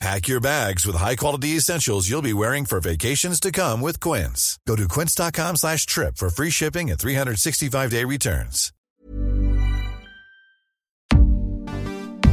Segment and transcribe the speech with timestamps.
[0.00, 4.58] Pack your bags with high-quality essentials you'll be wearing for vacations to come with Quince.
[4.66, 8.72] Go to quince.com slash trip for free shipping and 365-day returns.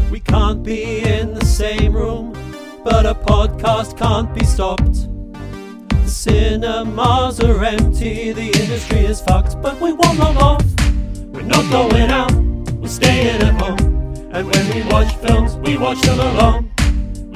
[0.10, 2.32] We can't be in the same room,
[2.86, 5.10] but a podcast can't be stopped.
[5.90, 10.66] The cinemas are empty, the industry is fucked, but we won't log off.
[11.34, 12.32] We're not going out,
[12.76, 13.78] we're staying at home.
[14.32, 16.72] And when we watch films, we watch them alone.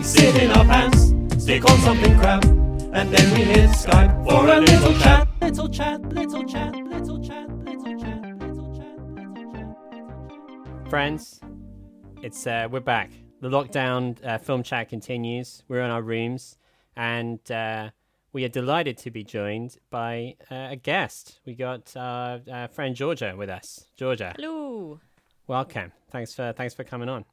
[0.02, 1.14] We sit in our pants,
[1.44, 5.28] stick on something crap, and then we hit Skype for a little chat.
[5.40, 10.90] Little chat, little chat, little chat, little chat, little chat, little chat.
[10.90, 11.40] Friends,
[12.24, 13.12] it's uh, we're back.
[13.42, 15.62] The lockdown uh, film chat continues.
[15.68, 16.58] We're in our rooms,
[16.96, 17.92] and uh,
[18.34, 21.42] we are delighted to be joined by uh, a guest.
[21.46, 23.86] We got our uh, friend Georgia with us.
[23.96, 25.00] Georgia, Hello.
[25.46, 25.92] welcome.
[26.10, 27.24] Thanks for thanks for coming on.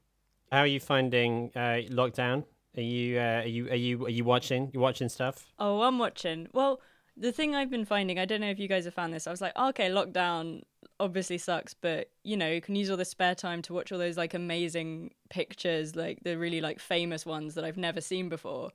[0.53, 2.44] How are you finding uh, lockdown?
[2.79, 4.71] Are you uh, are you are you are you watching?
[4.73, 5.53] You watching stuff?
[5.59, 6.47] Oh, I'm watching.
[6.53, 6.81] Well,
[7.17, 9.27] the thing I've been finding, I don't know if you guys have found this.
[9.27, 10.62] I was like, okay, lockdown
[11.01, 13.99] obviously sucks, but you know, you can use all the spare time to watch all
[13.99, 18.71] those like amazing pictures, like the really like famous ones that I've never seen before.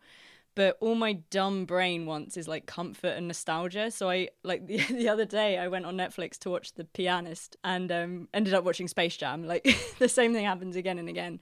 [0.54, 3.90] But all my dumb brain wants is like comfort and nostalgia.
[3.90, 7.56] So I like the, the other day I went on Netflix to watch The Pianist
[7.64, 9.48] and um, ended up watching Space Jam.
[9.48, 9.64] Like
[9.98, 11.40] the same thing happens again and again.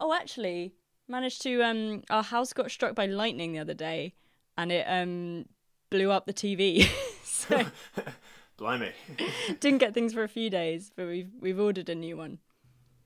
[0.00, 0.74] Oh, actually,
[1.08, 4.14] managed to um our house got struck by lightning the other day
[4.56, 5.44] and it um
[5.90, 6.88] blew up the TV.
[7.24, 7.64] so
[8.56, 8.92] Blimey.
[9.60, 12.38] didn't get things for a few days, but we've we've ordered a new one.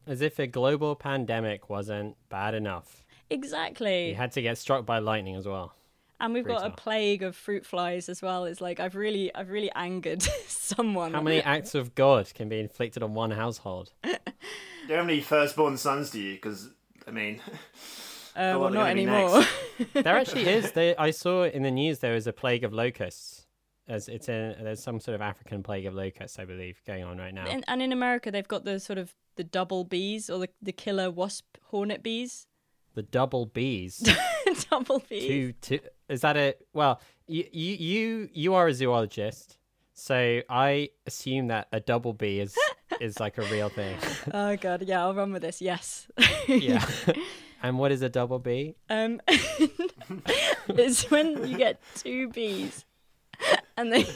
[0.06, 3.04] As if a global pandemic wasn't bad enough.
[3.28, 4.10] Exactly.
[4.10, 5.72] You had to get struck by lightning as well.
[6.20, 8.44] and we've got a plague of fruit flies as well.
[8.44, 11.12] It's like I've really I've really angered someone.
[11.12, 13.92] How many acts of God can be inflicted on one household?
[14.04, 16.34] Do you have any firstborn sons, do you?
[16.34, 16.70] Because,
[17.06, 17.40] I mean,
[18.36, 19.44] Uh, well, not they're gonna be anymore.
[20.02, 20.72] There actually is.
[20.72, 23.46] There, I saw in the news there was a plague of locusts.
[23.88, 27.16] As it's a, there's some sort of African plague of locusts, I believe, going on
[27.16, 27.46] right now.
[27.46, 30.72] and, and in America, they've got the sort of the double bees or the the
[30.72, 32.46] killer wasp hornet bees.
[32.94, 34.06] The double bees.
[34.70, 35.26] double bees.
[35.26, 35.80] two, two.
[36.10, 37.00] Is that a well?
[37.26, 39.56] You, you, you, you are a zoologist,
[39.94, 42.54] so I assume that a double bee is
[43.00, 43.96] is like a real thing.
[44.32, 45.60] Oh god, yeah, I'll run with this.
[45.62, 46.08] Yes.
[46.48, 46.84] Yeah.
[47.62, 48.74] and what is a double B?
[48.90, 49.20] Um,
[50.68, 52.84] it's when you get two bees,
[53.76, 54.06] and they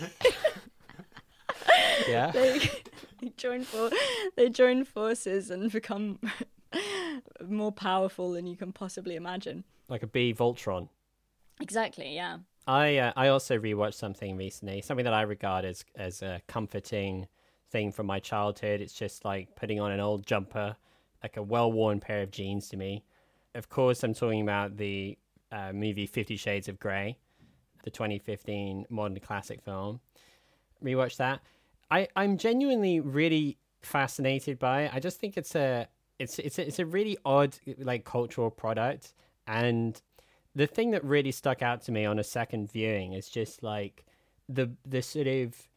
[2.09, 2.31] Yeah.
[2.33, 2.59] they,
[3.21, 3.91] they join for
[4.37, 6.19] they join forces and become
[7.47, 9.65] more powerful than you can possibly imagine.
[9.89, 10.89] Like a B bee Voltron.
[11.61, 12.15] Exactly.
[12.15, 12.39] Yeah.
[12.67, 17.27] I uh, I also rewatched something recently, something that I regard as as a comforting
[17.71, 18.81] thing from my childhood.
[18.81, 20.77] It's just like putting on an old jumper,
[21.23, 23.05] like a well worn pair of jeans to me.
[23.55, 25.19] Of course, I'm talking about the
[25.53, 27.19] uh, movie Fifty Shades of Grey,
[27.85, 30.01] the 2015 modern classic film.
[30.85, 31.41] Rewatched that.
[31.91, 34.93] I I'm genuinely really fascinated by it.
[34.95, 35.89] I just think it's a
[36.19, 39.15] it's it's a, it's a really odd like cultural product
[39.47, 40.01] and
[40.55, 44.05] the thing that really stuck out to me on a second viewing is just like
[44.49, 45.69] the the sort of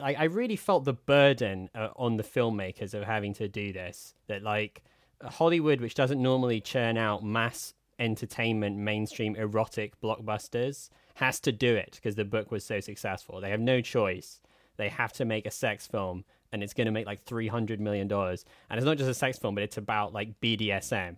[0.00, 4.14] I really felt the burden uh, on the filmmakers of having to do this.
[4.26, 4.82] That like
[5.22, 11.92] Hollywood, which doesn't normally churn out mass entertainment, mainstream erotic blockbusters, has to do it
[11.94, 13.40] because the book was so successful.
[13.40, 14.40] They have no choice.
[14.76, 17.80] They have to make a sex film, and it's going to make like three hundred
[17.80, 18.44] million dollars.
[18.68, 21.16] And it's not just a sex film, but it's about like BDSM.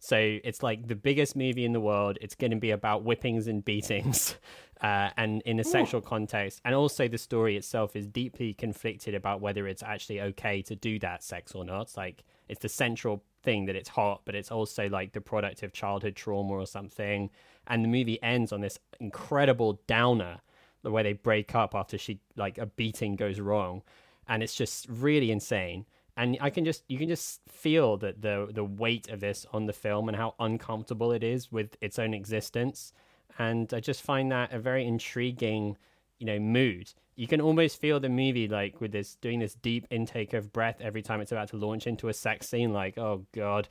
[0.00, 2.18] So it's like the biggest movie in the world.
[2.20, 4.34] It's going to be about whippings and beatings,
[4.80, 6.60] uh, and in a sexual context.
[6.64, 10.98] And also, the story itself is deeply conflicted about whether it's actually okay to do
[11.00, 11.82] that sex or not.
[11.82, 15.62] It's like it's the central thing that it's hot, but it's also like the product
[15.62, 17.30] of childhood trauma or something.
[17.66, 20.40] And the movie ends on this incredible downer,
[20.82, 23.82] the way they break up after she like a beating goes wrong.
[24.28, 25.84] and it's just really insane.
[26.16, 29.66] And I can just you can just feel that the the weight of this on
[29.66, 32.92] the film and how uncomfortable it is with its own existence.
[33.38, 35.76] And I just find that a very intriguing,
[36.18, 36.92] you know, mood.
[37.16, 40.78] You can almost feel the movie like with this doing this deep intake of breath
[40.80, 42.72] every time it's about to launch into a sex scene.
[42.72, 43.68] Like, oh god,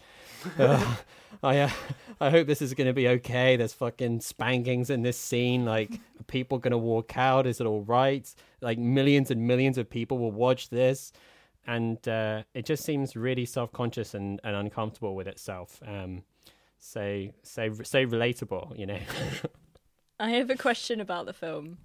[0.57, 0.97] Ugh.
[1.43, 1.69] I uh,
[2.21, 3.55] I hope this is gonna be okay.
[3.55, 5.65] There's fucking spankings in this scene.
[5.65, 7.47] Like, are people gonna walk out?
[7.47, 8.31] Is it all right?
[8.61, 11.11] Like, millions and millions of people will watch this,
[11.69, 15.81] and uh, it just seems really self conscious and, and uncomfortable with itself.
[15.85, 16.23] Um,
[16.79, 18.99] so so so relatable, you know.
[20.19, 21.77] I have a question about the film.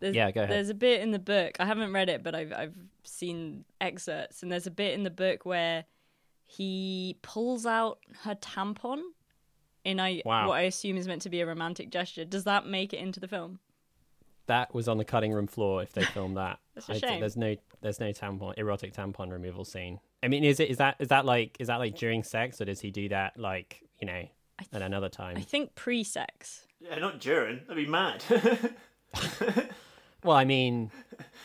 [0.00, 0.54] There's, Yeah, go ahead.
[0.54, 1.56] There's a bit in the book.
[1.60, 5.10] I haven't read it, but I've I've seen excerpts, and there's a bit in the
[5.10, 5.84] book where
[6.44, 9.00] he pulls out her tampon
[9.84, 10.48] in I Wow.
[10.48, 12.24] what I assume is meant to be a romantic gesture.
[12.24, 13.58] Does that make it into the film?
[14.46, 16.58] that was on the cutting room floor if they filmed that.
[16.74, 17.20] That's a I shame.
[17.20, 20.00] there's no there's no tampon erotic tampon removal scene.
[20.22, 22.64] I mean, is it is that is that like is that like during sex or
[22.64, 24.22] does he do that like you know
[24.72, 25.36] at another time?
[25.36, 26.66] I think pre-sex.
[26.80, 27.60] Yeah, not during.
[27.68, 28.24] That'd be mad.
[30.24, 30.92] Well, I mean,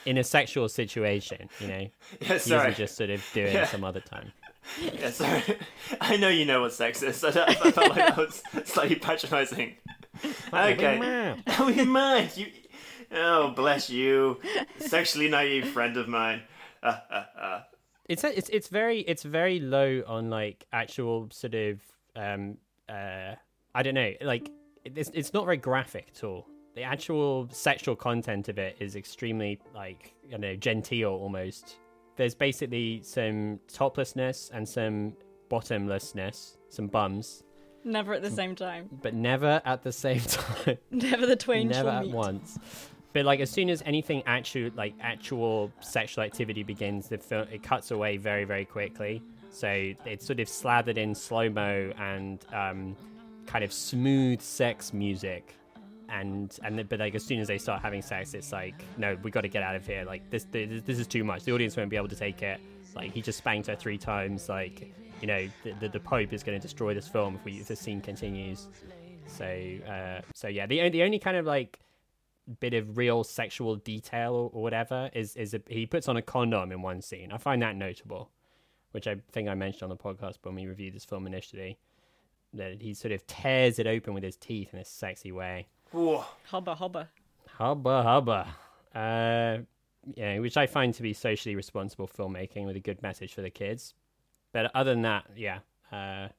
[0.06, 1.88] in a sexual situation, you know,
[2.22, 2.70] yeah, sorry.
[2.70, 3.66] isn't just sort of doing Yeah.
[3.66, 4.32] some other time.
[4.82, 5.42] Yeah, sorry.
[6.02, 7.24] I know you know what sex is.
[7.24, 9.76] I, I felt like that was slightly patronising.
[10.54, 11.00] Okay.
[11.00, 11.38] Meow.
[11.58, 12.36] Are we mad?
[12.36, 12.48] You.
[13.12, 14.40] Oh, bless you,
[14.80, 16.42] sexually naive friend of mine.
[18.10, 21.82] It's a- it's it's very it's very low on like actual sort of
[22.16, 22.58] um
[22.88, 23.34] uh
[23.76, 24.50] I don't know like
[24.86, 26.48] it's it's not very graphic at all.
[26.76, 31.80] The actual sexual content of it is extremely like you know genteel almost.
[32.16, 35.14] There's basically some toplessness and some
[35.50, 37.44] bottomlessness, some bums,
[37.84, 38.90] Never at the same time.
[39.02, 40.78] but never at the same time.
[40.92, 42.16] Never the twain never shall at meet.
[42.16, 42.58] once.
[43.14, 47.64] But like as soon as anything actual like actual sexual activity begins, the film it
[47.64, 49.22] cuts away very very quickly.
[49.50, 52.96] So it's sort of slathered in slow mo and um,
[53.48, 55.56] kind of smooth sex music,
[56.10, 59.18] and and then- but like as soon as they start having sex, it's like no,
[59.24, 60.04] we got to get out of here.
[60.06, 61.44] Like this this, this is too much.
[61.44, 62.60] The audience won't be able to take it.
[62.96, 64.48] Like he just spanked her three times.
[64.50, 67.54] Like you know the the, the Pope is going to destroy this film if we
[67.62, 68.68] if this scene continues.
[69.28, 69.46] So
[69.90, 71.80] uh, so yeah, the the only kind of like
[72.60, 76.22] bit of real sexual detail or, or whatever is is a, he puts on a
[76.22, 77.32] condom in one scene.
[77.32, 78.30] I find that notable,
[78.92, 81.78] which I think I mentioned on the podcast when we reviewed this film initially.
[82.54, 85.68] That he sort of tears it open with his teeth in a sexy way.
[85.92, 86.26] Whoa.
[86.46, 87.10] Hubba hubba.
[87.58, 88.56] Hubba hubba.
[88.96, 89.64] Uh,
[90.16, 93.50] yeah, which I find to be socially responsible filmmaking with a good message for the
[93.50, 93.94] kids.
[94.54, 95.60] But other than that, yeah,
[95.92, 96.30] uh,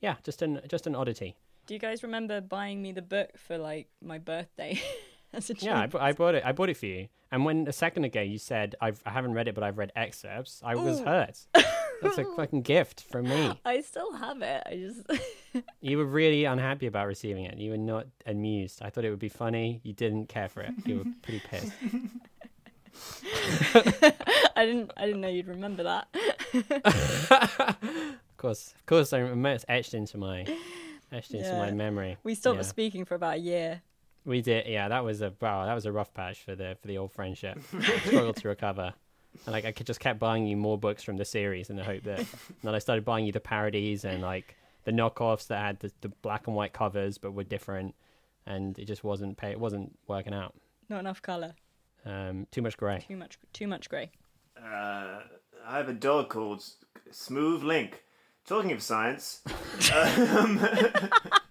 [0.00, 1.36] yeah, just an just an oddity.
[1.66, 4.80] Do you guys remember buying me the book for like my birthday
[5.34, 6.08] as a Yeah, I?
[6.08, 6.42] I bought it.
[6.44, 7.08] I bought it for you.
[7.30, 9.90] And when a second ago you said I've, I haven't read it, but I've read
[9.96, 11.38] excerpts, I was hurt.
[12.02, 13.60] That's a fucking gift from me.
[13.64, 14.62] I still have it.
[14.66, 17.58] I just You were really unhappy about receiving it.
[17.58, 18.80] You were not amused.
[18.82, 19.80] I thought it would be funny.
[19.82, 20.72] You didn't care for it.
[20.86, 21.72] You were pretty pissed.
[24.56, 26.08] I didn't I didn't know you'd remember that.
[26.54, 30.46] Of course, of course, I remember it's etched into my
[31.10, 32.16] etched into my memory.
[32.22, 32.62] We stopped Yeah.
[32.62, 33.82] speaking for about a year.
[34.26, 34.88] We did, yeah.
[34.88, 35.66] That was a wow.
[35.66, 37.58] That was a rough patch for the for the old friendship.
[38.06, 38.94] Struggled to recover,
[39.44, 41.84] and like I could just kept buying you more books from the series in the
[41.84, 42.18] hope that.
[42.20, 42.28] and
[42.62, 46.08] then I started buying you the parodies and like the knockoffs that had the, the
[46.08, 47.94] black and white covers but were different,
[48.46, 49.50] and it just wasn't pay.
[49.50, 50.54] It wasn't working out.
[50.88, 51.54] Not enough color.
[52.06, 53.04] Um, too much grey.
[53.06, 54.10] Too much too much grey.
[54.58, 55.20] Uh,
[55.66, 56.64] I have a dog called
[57.10, 58.02] Smooth Link.
[58.46, 59.40] Talking of science,
[59.94, 60.60] um,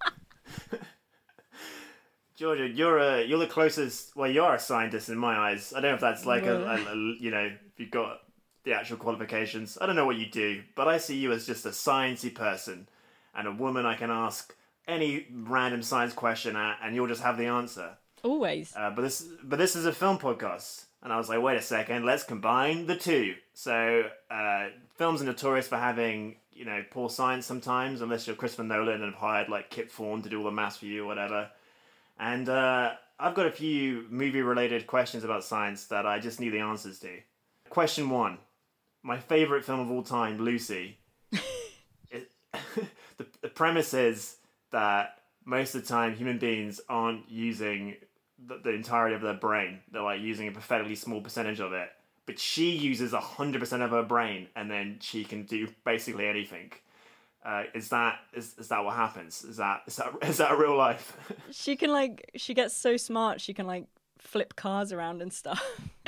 [2.36, 4.16] Georgia, you're a, you're the closest.
[4.16, 5.72] Well, you are a scientist in my eyes.
[5.74, 8.20] I don't know if that's like a, a, a you know, if you've got
[8.64, 9.78] the actual qualifications.
[9.80, 12.88] I don't know what you do, but I see you as just a sciencey person
[13.34, 14.54] and a woman I can ask
[14.88, 17.96] any random science question at, and you'll just have the answer.
[18.22, 18.72] Always.
[18.74, 21.62] Uh, but this but this is a film podcast, and I was like, wait a
[21.62, 23.34] second, let's combine the two.
[23.52, 28.64] So uh, films are notorious for having you know poor science sometimes, unless you're Christopher
[28.64, 31.06] Nolan and have hired like Kip Thorne to do all the maths for you or
[31.06, 31.50] whatever.
[32.18, 36.50] And uh, I've got a few movie related questions about science that I just need
[36.50, 37.18] the answers to.
[37.68, 38.38] Question one:
[39.02, 40.98] My favorite film of all time, Lucy.
[42.10, 42.30] it,
[43.16, 44.36] the, the premise is
[44.70, 47.96] that most of the time human beings aren't using
[48.46, 49.80] the, the entirety of their brain.
[49.90, 51.90] They're like using a pathetically small percentage of it.
[52.26, 56.72] But she uses 100% of her brain and then she can do basically anything.
[57.44, 59.44] Uh, is that is, is that what happens?
[59.44, 61.16] Is that is that is that real life?
[61.50, 63.86] She can like she gets so smart she can like
[64.18, 65.62] flip cars around and stuff.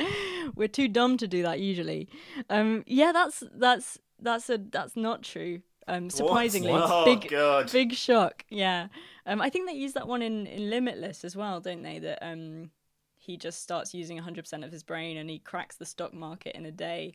[0.57, 2.09] we're too dumb to do that usually.
[2.49, 5.61] Um, yeah, that's that's that's a that's not true.
[5.89, 7.71] Um, surprisingly, Oh, big God.
[7.71, 8.45] big shock.
[8.49, 8.89] Yeah,
[9.27, 11.99] um, I think they use that one in in Limitless as well, don't they?
[12.01, 12.71] That um,
[13.19, 16.65] he just starts using 100% of his brain and he cracks the stock market in
[16.67, 17.15] a day.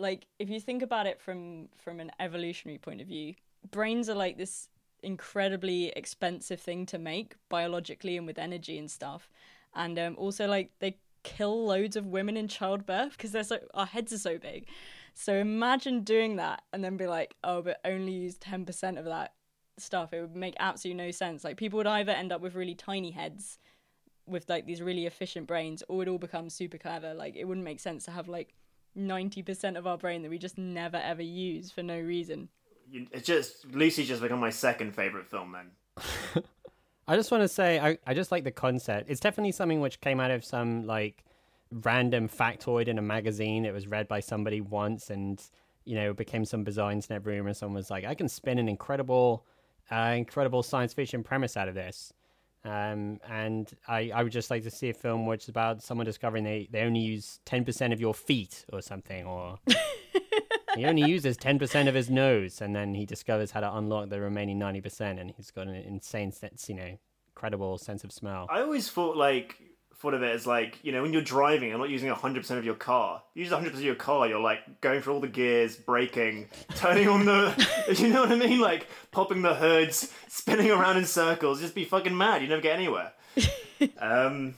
[0.00, 3.34] Like if you think about it from from an evolutionary point of view,
[3.70, 4.68] brains are like this
[5.02, 9.30] incredibly expensive thing to make biologically and with energy and stuff.
[9.74, 13.86] And um, also like they kill loads of women in childbirth because they're so our
[13.86, 14.66] heads are so big.
[15.14, 19.34] So imagine doing that and then be like, oh, but only use 10% of that
[19.76, 20.12] stuff.
[20.12, 21.44] It would make absolutely no sense.
[21.44, 23.58] Like people would either end up with really tiny heads
[24.26, 27.12] with like these really efficient brains or it all becomes super clever.
[27.12, 28.54] Like it wouldn't make sense to have like
[28.96, 32.48] 90% of our brain that we just never ever use for no reason.
[32.90, 35.52] You- It's just Lucy just become my second favorite film.
[35.52, 36.44] Then
[37.08, 39.10] I just want to say I, I just like the concept.
[39.10, 41.24] It's definitely something which came out of some like
[41.72, 43.64] random factoid in a magazine.
[43.64, 45.42] It was read by somebody once and
[45.84, 47.48] you know became some bizarre internet rumor.
[47.48, 49.44] And someone was like, I can spin an incredible,
[49.90, 52.12] uh, incredible science fiction premise out of this.
[52.64, 56.04] Um, and I, I would just like to see a film which is about someone
[56.04, 59.58] discovering they, they only use 10% of your feet or something, or
[60.76, 64.20] he only uses 10% of his nose, and then he discovers how to unlock the
[64.20, 66.98] remaining 90%, and he's got an insane sense, you know,
[67.28, 68.46] incredible sense of smell.
[68.50, 69.56] I always thought like
[70.00, 72.58] thought of it as like you know when you're driving and not using hundred percent
[72.58, 73.22] of your car.
[73.34, 76.48] You use hundred percent of your car, you're like going through all the gears, braking,
[76.76, 81.04] turning on the, you know what I mean, like popping the hoods, spinning around in
[81.04, 82.40] circles, just be fucking mad.
[82.42, 83.12] You never get anywhere.
[83.98, 84.54] um,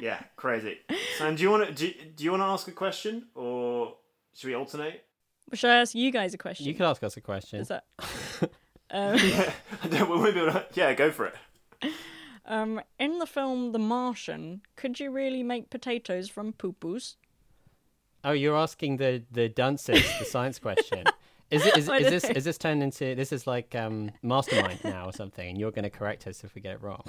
[0.00, 0.78] yeah, crazy.
[1.18, 3.94] Sam, do you want to do, do you want to ask a question or
[4.34, 5.04] should we alternate?
[5.54, 6.66] Should I ask you guys a question?
[6.66, 7.60] You could ask us a question.
[7.60, 7.84] Is that
[8.90, 9.52] um, I
[9.88, 11.92] don't- we won't be able to- yeah, go for it.
[12.46, 14.62] Um, in the film The Martian?
[14.76, 17.16] Could you really make potatoes from poo-poos?
[18.24, 21.04] Oh, you're asking the the dunces the science question.
[21.48, 25.06] Is it is, is this is this turned into this is like um mastermind now
[25.06, 27.04] or something, and you're going to correct us if we get it wrong?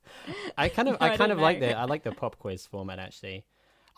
[0.56, 2.64] I kind of No, I I kind of like the I like the pop quiz
[2.64, 3.44] format actually.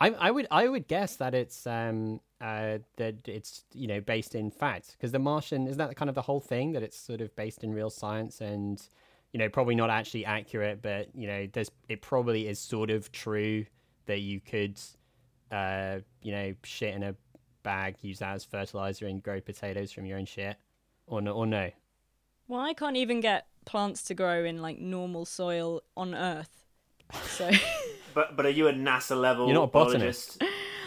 [0.00, 4.34] I I would I would guess that it's um uh that it's you know based
[4.34, 7.20] in fact because the Martian is that kind of the whole thing that it's sort
[7.20, 8.88] of based in real science and
[9.34, 13.10] you know probably not actually accurate but you know there's it probably is sort of
[13.10, 13.66] true
[14.06, 14.80] that you could
[15.50, 17.14] uh you know shit in a
[17.64, 20.56] bag use that as fertilizer and grow potatoes from your own shit
[21.08, 21.68] or no or no
[22.46, 26.66] Well, I can't even get plants to grow in like normal soil on Earth.
[27.24, 27.50] So
[28.14, 29.46] But but are you a NASA level?
[29.46, 30.40] You're not a botanist.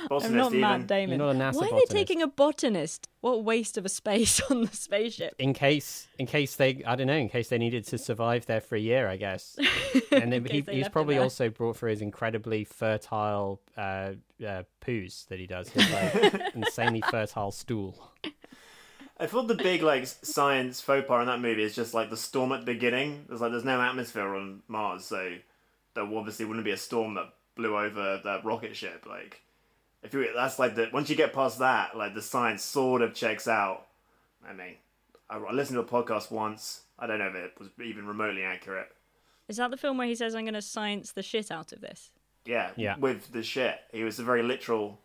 [0.07, 0.31] Biologist?
[0.31, 0.61] Botanist I'm not even?
[0.61, 1.19] Matt Damon.
[1.19, 1.89] You're not a NASA Why are botanist.
[1.89, 3.07] they taking a botanist?
[3.21, 5.35] What waste of a space on the spaceship.
[5.39, 8.61] in case in case they I don't know in case they needed to survive there
[8.61, 9.57] for a year I guess
[10.11, 14.13] and then he, he's probably also brought for his incredibly fertile uh,
[14.45, 18.11] uh poos that he does his like insanely fertile stool
[19.19, 22.17] I thought the big like science faux pas in that movie is just like the
[22.17, 23.25] storm at the beginning.
[23.27, 25.37] There's like there's no atmosphere on Mars, so
[25.95, 29.05] there obviously wouldn't be a storm that blew over that rocket ship.
[29.07, 29.41] Like
[30.03, 33.13] if you that's like the once you get past that, like the science sort of
[33.13, 33.87] checks out.
[34.47, 34.75] I mean,
[35.29, 36.81] I, I listened to a podcast once.
[36.99, 38.87] I don't know if it was even remotely accurate.
[39.47, 41.79] Is that the film where he says, I'm going to science the shit out of
[41.79, 42.11] this?
[42.45, 42.97] Yeah, Yeah.
[42.97, 44.99] With the shit, he was a very literal.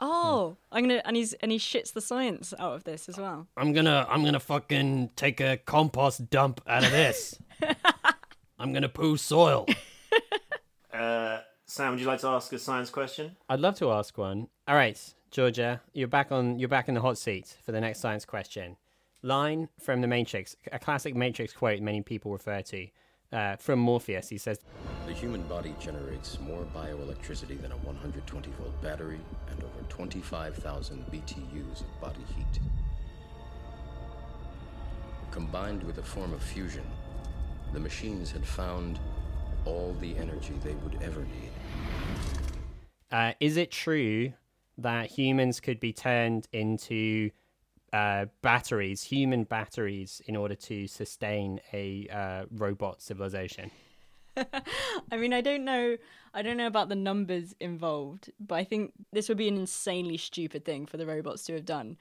[0.00, 3.46] Oh, I'm gonna and he's and he shits the science out of this as well.
[3.56, 7.38] I'm gonna I'm gonna fucking take a compost dump out of this
[8.58, 9.66] I'm gonna poo soil
[10.92, 13.36] Uh, Sam, would you like to ask a science question?
[13.48, 14.48] I'd love to ask one.
[14.66, 14.98] All right,
[15.30, 16.58] Georgia, you're back on.
[16.58, 18.76] You're back in the hot seat for the next science question.
[19.22, 22.88] Line from the Matrix, a classic Matrix quote many people refer to,
[23.32, 24.28] uh, from Morpheus.
[24.28, 24.58] He says,
[25.06, 31.82] The human body generates more bioelectricity than a 120 volt battery and over 25,000 BTUs
[31.82, 32.60] of body heat.
[35.30, 36.84] Combined with a form of fusion,
[37.72, 38.98] the machines had found
[39.64, 41.50] all the energy they would ever need.
[43.10, 44.32] Uh, "Is it true
[44.78, 47.30] that humans could be turned into
[47.92, 53.70] uh, batteries, human batteries, in order to sustain a uh, robot civilization?"
[55.12, 55.96] I mean, I don't know.
[56.32, 60.16] I don't know about the numbers involved, but I think this would be an insanely
[60.16, 61.96] stupid thing for the robots to have done.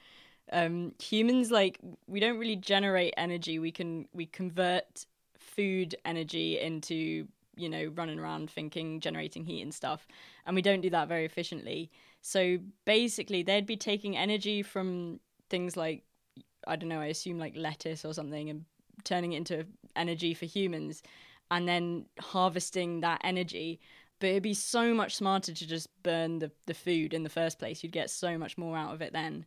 [0.51, 3.59] Um, humans, like, we don't really generate energy.
[3.59, 5.05] We can we convert
[5.37, 7.27] food energy into
[7.59, 10.07] you know running around thinking, generating heat and stuff,
[10.45, 11.91] and we don't do that very efficiently.
[12.21, 16.03] So basically, they'd be taking energy from things like
[16.67, 17.01] I don't know.
[17.01, 18.65] I assume like lettuce or something, and
[19.03, 21.01] turning it into energy for humans
[21.51, 23.79] and then harvesting that energy
[24.19, 27.57] but it'd be so much smarter to just burn the, the food in the first
[27.57, 27.81] place.
[27.81, 29.45] You'd get so much more out of it then.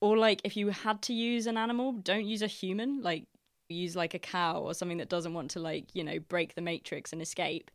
[0.00, 3.02] Or like if you had to use an animal, don't use a human.
[3.02, 3.26] Like
[3.68, 6.60] use like a cow or something that doesn't want to like you know break the
[6.60, 7.70] matrix and escape.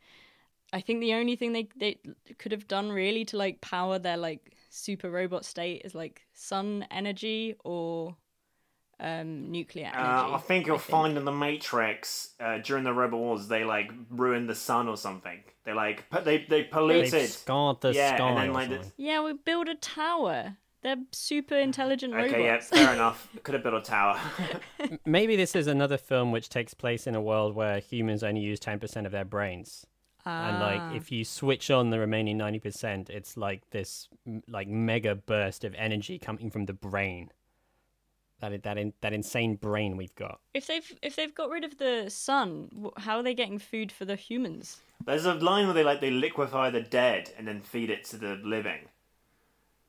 [0.71, 1.99] I think the only thing they they
[2.39, 6.85] could have done really to like power their like super robot state is like sun
[6.89, 8.15] energy or
[8.99, 10.03] um, nuclear energy.
[10.03, 13.91] Uh, I think you'll find in the Matrix uh, during the Rebel Wars they like
[14.09, 15.43] ruined the sun or something.
[15.65, 17.11] They like pu- they they polluted.
[17.11, 18.81] They've scarred the yeah, sky and then like.
[18.97, 20.57] Yeah, we build a tower.
[20.83, 23.29] They're super intelligent okay, yeah, fair enough.
[23.43, 24.19] Could have built a tower.
[25.05, 28.59] Maybe this is another film which takes place in a world where humans only use
[28.59, 29.87] 10% of their brains.
[30.25, 30.59] And Ah.
[30.59, 34.07] like if you switch on the remaining 90%, it's like this
[34.47, 37.29] like mega burst of energy coming from the brain.
[38.39, 40.41] That that in, that insane brain we've got.
[40.53, 44.03] If they've if they've got rid of the sun, how are they getting food for
[44.03, 44.81] the humans?
[45.05, 48.17] There's a line where they like they liquefy the dead and then feed it to
[48.17, 48.89] the living.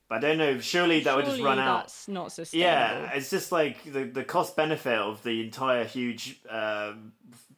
[0.08, 0.58] But I don't know.
[0.60, 1.84] Surely that would just Surely run out.
[1.84, 2.70] That's not sustainable.
[2.70, 6.92] Yeah, it's just like the the cost benefit of the entire huge uh,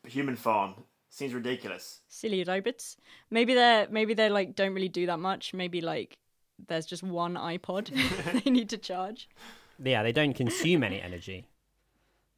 [0.07, 0.75] human farm
[1.11, 2.01] seems ridiculous.
[2.09, 2.97] silly robots.
[3.31, 5.55] Maybe they're maybe they like don't really do that much.
[5.55, 6.19] Maybe like
[6.69, 7.91] there's just one iPod
[8.45, 9.29] they need to charge.
[9.83, 11.49] Yeah, they don't consume any energy.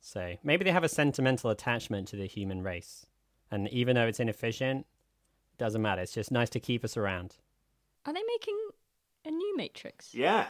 [0.00, 3.04] So maybe they have a sentimental attachment to the human race.
[3.50, 4.86] And even though it's inefficient,
[5.52, 6.02] it doesn't matter.
[6.02, 7.36] It's just nice to keep us around.
[8.06, 8.58] Are they making
[9.28, 10.14] a new Matrix?
[10.14, 10.46] Yeah.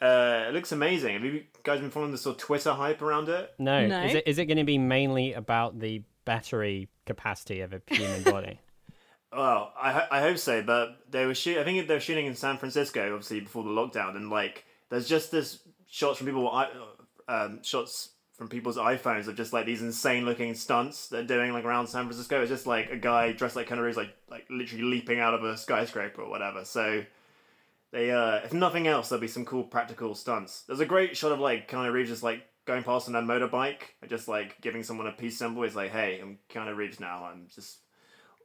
[0.00, 1.12] Uh, it looks amazing.
[1.14, 3.52] Have you guys been following the sort of Twitter hype around it?
[3.58, 3.86] No.
[3.86, 4.02] No.
[4.04, 8.22] Is it is it going to be mainly about the battery capacity of a human
[8.24, 8.60] body?
[9.32, 11.58] Well, I ho- I hope so, but they were shoot.
[11.58, 15.08] I think they were shooting in San Francisco, obviously before the lockdown, and like there's
[15.08, 16.70] just this shots from people, I-
[17.28, 21.64] um, shots from people's iPhones of just like these insane looking stunts they're doing like
[21.64, 22.40] around San Francisco.
[22.40, 25.44] It's just like a guy dressed like Keanu Reeves, like like literally leaping out of
[25.44, 26.64] a skyscraper or whatever.
[26.64, 27.04] So
[27.92, 30.62] they, uh, if nothing else, there'll be some cool practical stunts.
[30.62, 33.82] There's a great shot of like Keanu Reeves just like going past on a motorbike,
[34.00, 35.62] and just like giving someone a peace symbol.
[35.62, 37.24] He's like, "Hey, I'm Keanu Reeves now.
[37.24, 37.78] I'm just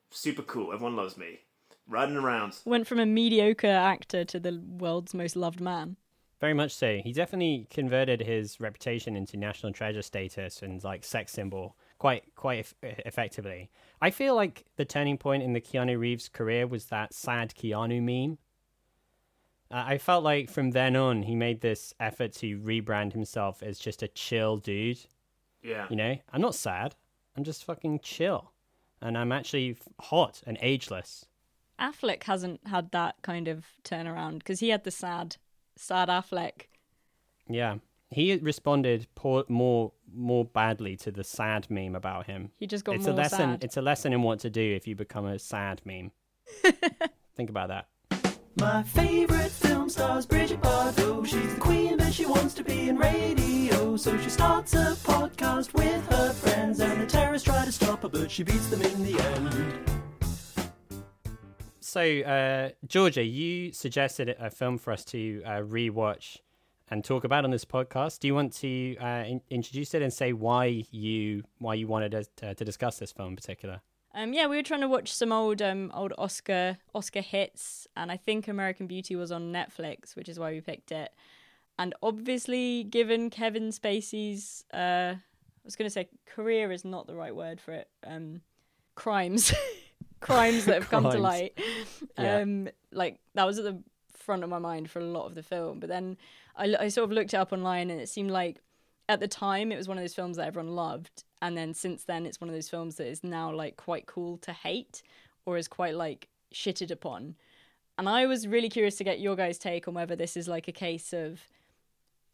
[0.10, 0.74] super cool.
[0.74, 1.40] Everyone loves me.
[1.88, 2.58] Riding around.
[2.66, 5.98] Went from a mediocre actor to the world's most loved man.
[6.42, 6.98] Very much so.
[6.98, 12.60] He definitely converted his reputation into national treasure status and like sex symbol quite quite
[12.60, 13.70] eff- effectively.
[14.02, 18.02] I feel like the turning point in the Keanu Reeves career was that sad Keanu
[18.02, 18.38] meme.
[19.78, 24.02] I felt like from then on he made this effort to rebrand himself as just
[24.02, 25.00] a chill dude.
[25.62, 25.88] Yeah.
[25.90, 26.96] You know, I'm not sad.
[27.36, 28.54] I'm just fucking chill,
[29.02, 31.26] and I'm actually hot and ageless.
[31.78, 35.36] Affleck hasn't had that kind of turnaround because he had the sad,
[35.76, 36.68] sad Affleck.
[37.50, 42.52] Yeah, he responded poor, more more badly to the sad meme about him.
[42.58, 43.38] He just got it's more a lesson.
[43.40, 43.64] sad.
[43.66, 46.12] It's a lesson in what to do if you become a sad meme.
[47.36, 47.88] Think about that.
[48.58, 51.26] My favorite film stars Bridget Bardot.
[51.26, 53.98] She's the queen, but she wants to be in radio.
[53.98, 58.10] So she starts a podcast with her friends, and the terrorists try to stop her,
[58.10, 59.74] but she beats them in the end.
[61.82, 66.38] So, uh, Georgia, you suggested a film for us to uh, rewatch
[66.90, 68.20] and talk about on this podcast.
[68.20, 72.16] Do you want to uh, in- introduce it and say why you why you wanted
[72.16, 73.82] us to, to discuss this film in particular?
[74.18, 78.12] Um, yeah, we were trying to watch some old um old Oscar Oscar hits, and
[78.12, 81.12] I think American Beauty was on Netflix, which is why we picked it.
[81.78, 85.20] And obviously, given Kevin Spacey's, uh, I
[85.66, 87.90] was going to say career is not the right word for it.
[88.08, 88.40] Um,
[88.96, 89.54] crimes,
[90.22, 91.22] crimes that have come to Crimes.
[91.22, 91.60] light.
[92.18, 92.38] Yeah.
[92.38, 95.44] Um, like that was at the front of my mind for a lot of the
[95.44, 95.82] film.
[95.82, 96.16] But then
[96.56, 98.62] I, I sort of looked it up online, and it seemed like
[99.10, 102.04] at the time it was one of those films that everyone loved and then since
[102.04, 105.02] then it's one of those films that is now like quite cool to hate
[105.46, 107.36] or is quite like shitted upon.
[107.98, 110.68] And i was really curious to get your guys take on whether this is like
[110.68, 111.42] a case of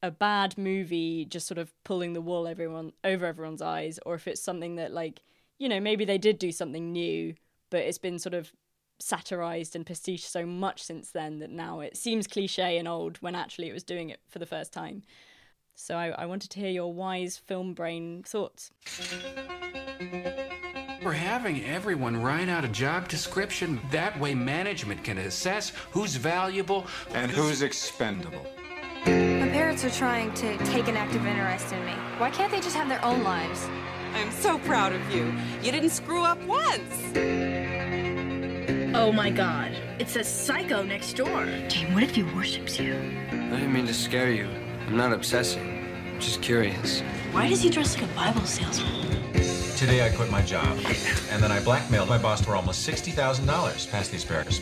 [0.04, 4.28] a bad movie just sort of pulling the wool everyone over everyone's eyes or if
[4.28, 5.22] it's something that like
[5.60, 7.36] you know maybe they did do something new
[7.70, 8.52] but it's been sort of
[9.00, 13.36] satirized and pastiche so much since then that now it seems cliche and old when
[13.36, 15.04] actually it was doing it for the first time
[15.76, 18.72] so I, I wanted to hear your wise film brain thoughts.
[21.04, 23.80] We're having everyone write out a job description.
[23.90, 28.46] That way, management can assess who's valuable and who's expendable.
[29.06, 31.94] My parents are trying to take an active interest in me.
[32.20, 33.68] Why can't they just have their own lives?
[34.14, 35.34] I'm so proud of you.
[35.64, 37.14] You didn't screw up once.
[38.94, 41.46] Oh my god, it's a psycho next door.
[41.68, 42.94] Jane, what if he worships you?
[43.32, 44.48] I didn't mean to scare you.
[44.88, 45.86] I'm not obsessing.
[46.14, 47.02] I'm just curious.
[47.32, 49.34] Why does he dress like a Bible salesman?
[49.78, 50.78] Today I quit my job,
[51.32, 54.60] and then I blackmailed my boss for almost $60,000 past the asparagus.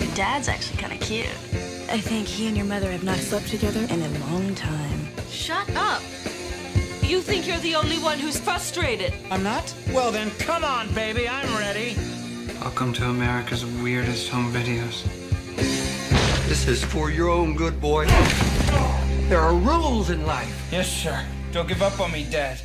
[0.00, 1.26] Your dad's actually kind of cute.
[1.88, 5.08] I think he and your mother have not slept together in a long time.
[5.30, 6.02] Shut up!
[7.02, 9.14] You think you're the only one who's frustrated.
[9.30, 9.74] I'm not?
[9.92, 11.96] Well then, come on, baby, I'm ready.
[12.60, 15.04] Welcome to America's weirdest home videos.
[16.48, 18.06] This is for your own good, boy.
[19.32, 20.68] There are rules in life.
[20.70, 21.24] Yes, sir.
[21.52, 22.58] Don't give up on me, Dad.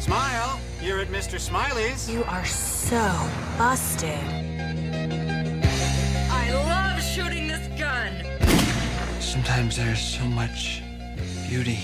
[0.00, 0.58] Smile!
[0.80, 1.38] You're at Mr.
[1.38, 2.08] Smiley's.
[2.10, 2.96] You are so
[3.58, 4.24] busted.
[6.30, 8.24] I love shooting this gun.
[9.20, 10.82] Sometimes there's so much
[11.46, 11.80] beauty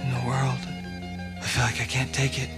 [0.00, 0.60] in the world.
[0.66, 2.48] I feel like I can't take it.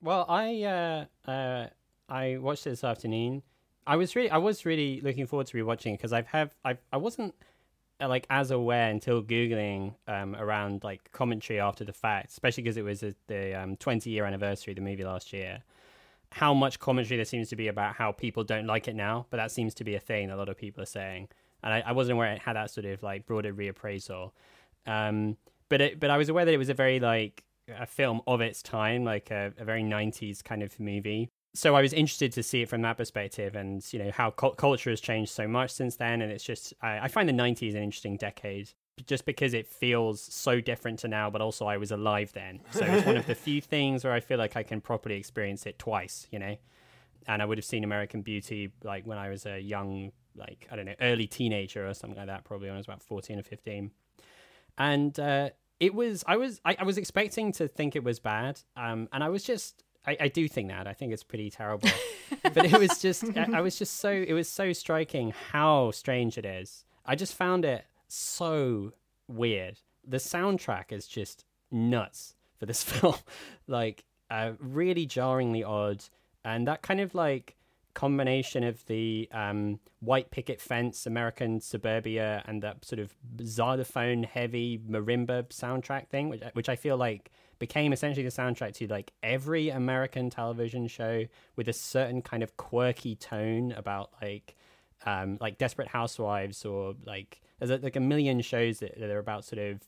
[0.00, 1.66] Well, I uh, uh,
[2.08, 3.42] I watched it this afternoon.
[3.86, 6.78] I was really I was really looking forward to rewatching it because I've have I
[6.92, 7.34] I wasn't
[8.00, 12.76] uh, like as aware until googling um, around like commentary after the fact, especially because
[12.76, 15.62] it was a, the um, 20 year anniversary of the movie last year.
[16.32, 19.36] How much commentary there seems to be about how people don't like it now, but
[19.36, 21.28] that seems to be a thing a lot of people are saying,
[21.62, 24.32] and I, I wasn't aware it had that sort of like broader reappraisal.
[24.86, 25.36] Um,
[25.68, 28.40] but it, but I was aware that it was a very like a film of
[28.40, 32.42] its time, like a, a very 90s kind of movie so I was interested to
[32.42, 35.70] see it from that perspective, and you know how cu- culture has changed so much
[35.70, 36.22] since then.
[36.22, 38.70] And it's just I, I find the '90s an interesting decade,
[39.06, 41.28] just because it feels so different to now.
[41.30, 44.20] But also, I was alive then, so it's one of the few things where I
[44.20, 46.26] feel like I can properly experience it twice.
[46.30, 46.56] You know,
[47.26, 50.76] and I would have seen American Beauty like when I was a young, like I
[50.76, 53.42] don't know, early teenager or something like that, probably when I was about 14 or
[53.42, 53.90] 15,
[54.78, 55.18] and.
[55.20, 59.08] uh it was I was I, I was expecting to think it was bad, um,
[59.12, 60.86] and I was just I, I do think that.
[60.86, 61.88] I think it's pretty terrible.
[62.42, 66.38] but it was just, I, I was just so, it was so striking how strange
[66.38, 66.84] it is.
[67.06, 68.92] I just found it so
[69.28, 69.78] weird.
[70.06, 73.16] The soundtrack is just nuts for this film.
[73.66, 76.04] like, uh, really jarringly odd.
[76.44, 77.56] And that kind of like
[77.94, 84.78] combination of the um, white picket fence, American suburbia, and that sort of xylophone heavy
[84.78, 87.30] marimba soundtrack thing, which, which I feel like
[87.62, 92.56] became essentially the soundtrack to like every American television show with a certain kind of
[92.56, 94.56] quirky tone about like
[95.06, 99.44] um, like Desperate Housewives or like there's like a million shows that, that are about
[99.44, 99.80] sort of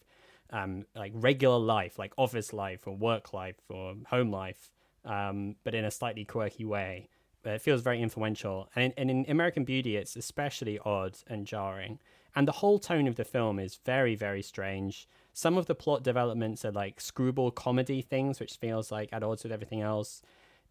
[0.50, 4.70] um, like regular life, like office life or work life or home life,
[5.04, 7.08] um, but in a slightly quirky way.
[7.42, 11.44] But it feels very influential, and in, and in American Beauty, it's especially odd and
[11.44, 11.98] jarring.
[12.36, 15.08] And the whole tone of the film is very, very strange.
[15.32, 19.44] Some of the plot developments are like screwball comedy things, which feels like at odds
[19.44, 20.22] with everything else.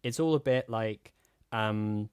[0.02, 1.12] It's all a bit like
[1.52, 2.10] um,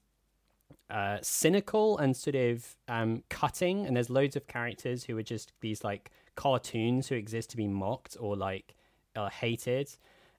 [0.88, 5.52] uh, cynical and sort of um, cutting, and there's loads of characters who are just
[5.60, 8.74] these like cartoons who exist to be mocked or like
[9.16, 9.90] uh, hated.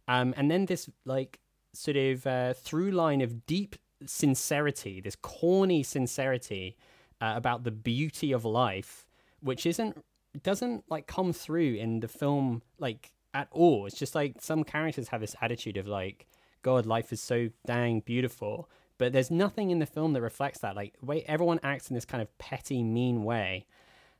[0.07, 1.39] Um, and then this like
[1.73, 6.77] sort of uh, through line of deep sincerity, this corny sincerity
[7.23, 9.05] uh, about the beauty of life,
[9.39, 10.03] which isn't
[10.41, 13.85] doesn't like come through in the film like at all.
[13.85, 16.27] It's just like some characters have this attitude of like,
[16.63, 18.69] God, life is so dang beautiful.
[18.97, 20.75] But there's nothing in the film that reflects that.
[20.75, 23.65] Like, way everyone acts in this kind of petty, mean way.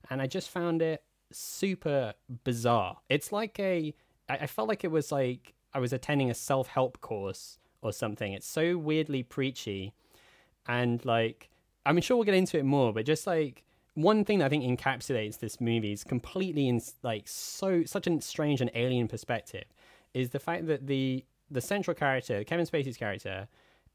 [0.09, 2.13] And I just found it super
[2.43, 2.97] bizarre.
[3.09, 3.93] It's like a,
[4.29, 8.33] I felt like it was like I was attending a self help course or something.
[8.33, 9.93] It's so weirdly preachy.
[10.67, 11.49] And like,
[11.85, 13.63] I'm sure we'll get into it more, but just like,
[13.95, 18.21] one thing that I think encapsulates this movie is completely in like so such a
[18.21, 19.65] strange and alien perspective
[20.13, 23.47] is the fact that the the central character, Kevin Spacey's character,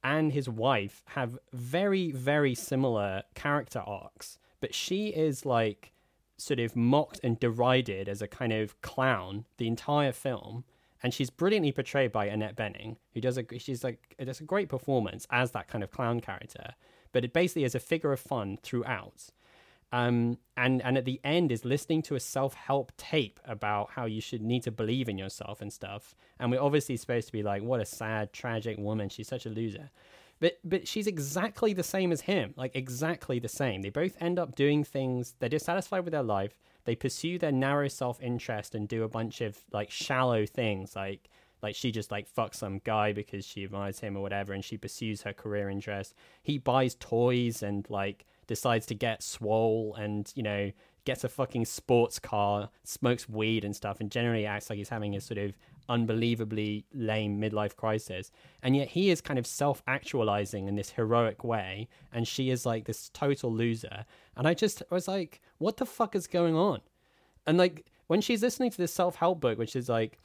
[0.05, 5.93] and his wife have very very similar character arcs, but she is like
[6.37, 10.65] sort of mocked and derided as a kind of clown the entire film.
[11.03, 14.69] And she's brilliantly portrayed by Annette Bening, who does a she's like does a great
[14.69, 16.75] performance as that kind of clown character,
[17.13, 19.31] but it basically is a figure of fun throughout
[19.91, 24.05] um, and and at the end is listening to a self help tape about how
[24.05, 26.15] you should need to believe in yourself and stuff.
[26.39, 29.09] And we're obviously supposed to be like, what a sad, tragic woman.
[29.09, 29.91] She's such a loser.
[30.41, 33.81] But but she's exactly the same as him, like exactly the same.
[33.81, 35.35] They both end up doing things.
[35.39, 36.61] They're dissatisfied with their life.
[36.85, 41.31] They pursue their narrow self interest and do a bunch of like shallow things, like
[41.63, 44.77] like she just like fucks some guy because she admires him or whatever, and she
[44.77, 46.15] pursues her career interest.
[46.43, 50.71] He buys toys and like decides to get swole and you know
[51.05, 55.17] gets a fucking sports car, smokes weed and stuff, and generally acts like he's having
[55.17, 55.57] a sort of
[55.89, 58.31] unbelievably lame midlife crisis.
[58.63, 62.67] And yet he is kind of self actualizing in this heroic way, and she is
[62.67, 64.05] like this total loser.
[64.37, 66.81] And I just I was like, what the fuck is going on?
[67.47, 70.19] And like, when she's listening to this self-help book which is like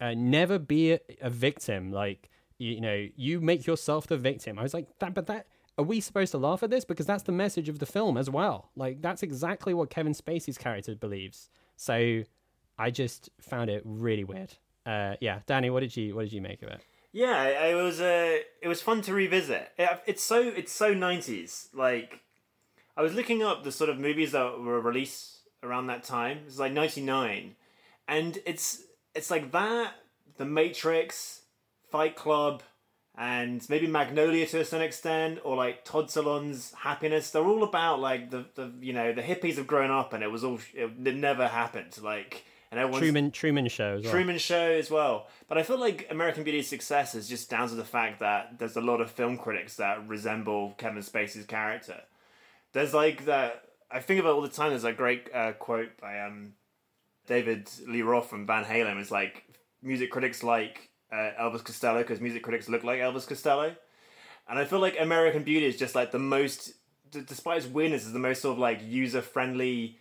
[0.00, 1.92] uh, never be a, a victim.
[1.92, 4.58] Like you, you know you make yourself the victim.
[4.58, 6.84] I was like that but that are we supposed to laugh at this?
[6.84, 8.70] Because that's the message of the film as well.
[8.76, 11.50] Like that's exactly what kevin spacey's character believes.
[11.76, 12.22] So
[12.80, 14.54] i just found it really weird.
[14.86, 16.80] Uh yeah danny what did you what did you make of it?
[17.12, 19.72] Yeah, it was uh, it was fun to revisit.
[19.78, 21.68] It, it's so it's so nineties.
[21.72, 22.20] Like,
[22.96, 26.40] I was looking up the sort of movies that were released around that time.
[26.46, 27.56] It's like ninety nine,
[28.06, 28.82] and it's
[29.18, 29.94] it's like that,
[30.36, 31.42] The Matrix,
[31.90, 32.62] Fight Club,
[33.16, 37.30] and maybe Magnolia to a certain extent, or like Todd Solondz Happiness.
[37.30, 40.30] They're all about like the, the you know the hippies have grown up and it
[40.30, 41.98] was all it, it never happened.
[42.00, 44.12] Like and everyone's truman truman show as well.
[44.12, 45.26] Truman Show as well.
[45.48, 48.76] But I feel like American Beauty's success is just down to the fact that there's
[48.76, 52.00] a lot of film critics that resemble Kevin Spacey's character.
[52.72, 53.64] There's like that.
[53.90, 54.70] I think of it all the time.
[54.70, 56.52] There's a great uh, quote by um,
[57.28, 59.00] David Lee Roth from Van Halen.
[59.00, 59.44] is like
[59.82, 63.76] music critics like uh, Elvis Costello because music critics look like Elvis Costello.
[64.48, 66.72] And I feel like American Beauty is just like the most,
[67.10, 69.98] d- despite its weirdness, is the most sort of like user friendly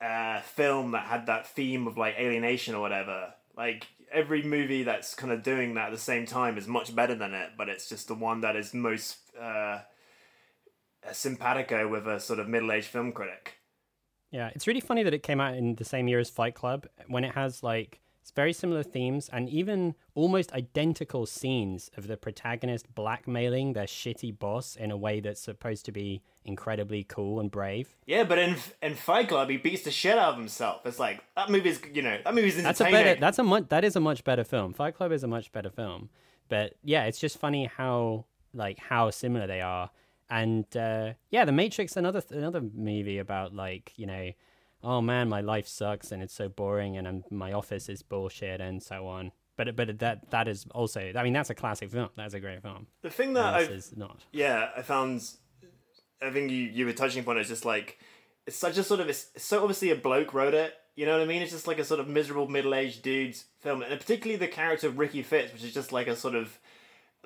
[0.00, 3.32] uh, film that had that theme of like alienation or whatever.
[3.56, 7.14] Like every movie that's kind of doing that at the same time is much better
[7.14, 9.80] than it, but it's just the one that is most uh,
[11.10, 13.57] simpatico with a sort of middle aged film critic.
[14.30, 16.86] Yeah, it's really funny that it came out in the same year as Fight Club
[17.06, 18.00] when it has like
[18.34, 24.76] very similar themes and even almost identical scenes of the protagonist blackmailing their shitty boss
[24.76, 27.96] in a way that's supposed to be incredibly cool and brave.
[28.06, 30.84] Yeah, but in in Fight Club, he beats the shit out of himself.
[30.84, 33.84] It's like that movie's you know that movie's That's a better that's a much that
[33.84, 34.72] is a much better film.
[34.72, 36.10] Fight Club is a much better film.
[36.48, 39.90] But yeah, it's just funny how like how similar they are.
[40.30, 44.32] And uh, yeah, The Matrix another another movie about like, you know,
[44.82, 48.60] oh man, my life sucks and it's so boring and I'm, my office is bullshit
[48.60, 49.32] and so on.
[49.56, 52.10] But but that that is also I mean that's a classic film.
[52.16, 52.86] That's a great film.
[53.02, 54.20] The thing that I is not.
[54.32, 55.28] yeah I found,
[56.22, 57.98] I think you you were touching upon it, is just like
[58.46, 60.74] it's such a sort of it's, it's so obviously a bloke wrote it.
[60.94, 61.42] You know what I mean?
[61.42, 64.88] It's just like a sort of miserable middle aged dude's film, and particularly the character
[64.88, 66.58] of Ricky Fitts, which is just like a sort of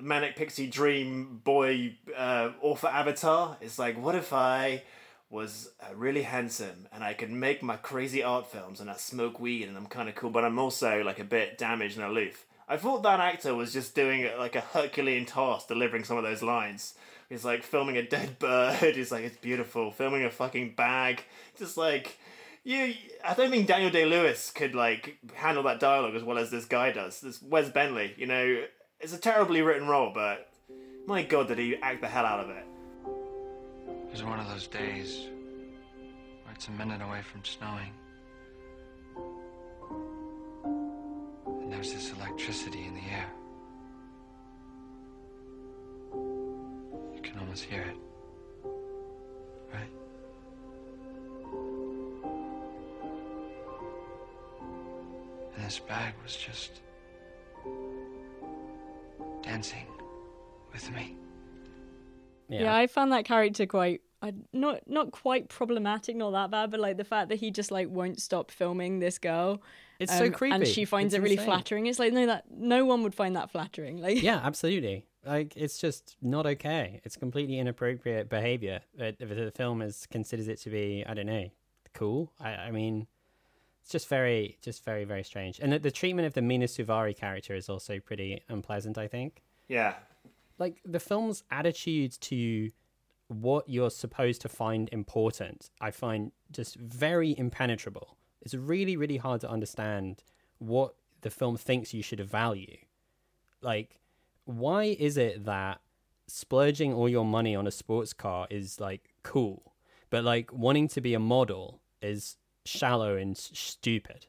[0.01, 3.57] manic pixie dream boy uh, author avatar.
[3.61, 4.83] It's like, what if I
[5.29, 9.39] was uh, really handsome and I could make my crazy art films and I smoke
[9.39, 12.45] weed and I'm kind of cool, but I'm also like a bit damaged and aloof.
[12.69, 16.43] I thought that actor was just doing like a Herculean task delivering some of those
[16.43, 16.93] lines.
[17.29, 18.95] He's like filming a dead bird.
[18.95, 19.91] He's like, it's beautiful.
[19.91, 21.23] Filming a fucking bag.
[21.57, 22.17] Just like,
[22.63, 22.93] you.
[23.25, 26.65] I don't think Daniel Day Lewis could like handle that dialogue as well as this
[26.65, 27.21] guy does.
[27.21, 28.13] This Wes Bentley.
[28.17, 28.63] You know,
[29.03, 30.49] it's a terribly written role, but
[31.05, 32.65] my god, did he act the hell out of it?
[34.07, 35.27] It was one of those days
[36.43, 37.91] where it's a minute away from snowing.
[41.45, 43.29] And there's this electricity in the air.
[47.13, 47.97] You can almost hear it.
[49.73, 49.89] Right?
[55.57, 56.79] And this bag was just
[59.53, 59.85] dancing
[60.71, 61.15] with me.
[62.49, 62.75] Yeah.
[62.75, 66.97] I found that character quite I, not not quite problematic, not that bad, but like
[66.97, 69.61] the fact that he just like won't stop filming this girl.
[69.99, 71.45] It's so um, creepy, and she finds It's it really insane.
[71.45, 71.85] flattering.
[71.85, 73.97] It's like no, that no one would find that flattering.
[73.97, 75.05] Like yeah, absolutely.
[75.23, 76.99] Like it's just not okay.
[77.03, 78.79] It's completely inappropriate behavior.
[78.97, 81.49] If the film is considers it to be, I don't know,
[81.93, 82.31] cool.
[82.39, 83.07] I, I mean,
[83.83, 85.59] it's just very, just very, very strange.
[85.59, 88.97] And the, the treatment of the Mina Suvari character is also pretty unpleasant.
[88.97, 89.43] I think.
[89.67, 89.95] Yeah.
[90.57, 92.71] Like the film's attitudes to
[93.27, 98.15] what you're supposed to find important, I find just very impenetrable.
[98.41, 100.23] It's really, really hard to understand
[100.59, 102.77] what the film thinks you should value.
[103.61, 103.99] Like,
[104.45, 105.81] why is it that
[106.27, 109.73] splurging all your money on a sports car is like cool,
[110.09, 114.27] but like wanting to be a model is shallow and stupid?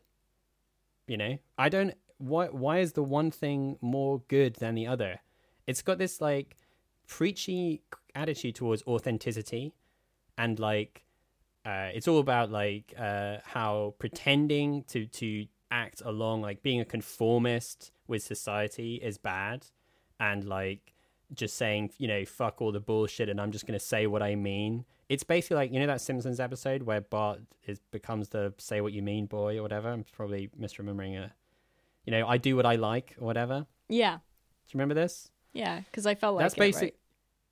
[1.06, 1.94] You know, I don't.
[2.18, 2.46] Why?
[2.46, 5.20] Why is the one thing more good than the other?
[5.66, 6.56] It's got this like
[7.06, 7.82] preachy
[8.14, 9.74] attitude towards authenticity,
[10.38, 11.04] and like
[11.64, 16.84] uh, it's all about like uh, how pretending to to act along like being a
[16.84, 19.66] conformist with society is bad,
[20.20, 20.94] and like
[21.32, 24.34] just saying you know fuck all the bullshit and I'm just gonna say what I
[24.34, 24.84] mean.
[25.08, 28.92] It's basically like you know that Simpsons episode where Bart is becomes the say what
[28.92, 29.90] you mean boy or whatever.
[29.90, 31.30] I'm probably misremembering it.
[32.06, 33.66] You know, I do what I like or whatever.
[33.88, 34.20] yeah, Do
[34.68, 35.30] you remember this?
[35.52, 36.82] yeah, because I felt like that's it, basic.
[36.82, 36.94] right?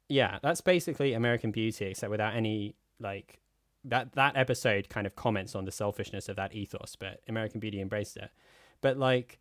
[0.08, 3.38] Yeah, that's basically American Beauty, except without any like
[3.84, 7.80] that that episode kind of comments on the selfishness of that ethos, but American Beauty
[7.80, 8.30] embraced it.
[8.80, 9.38] But like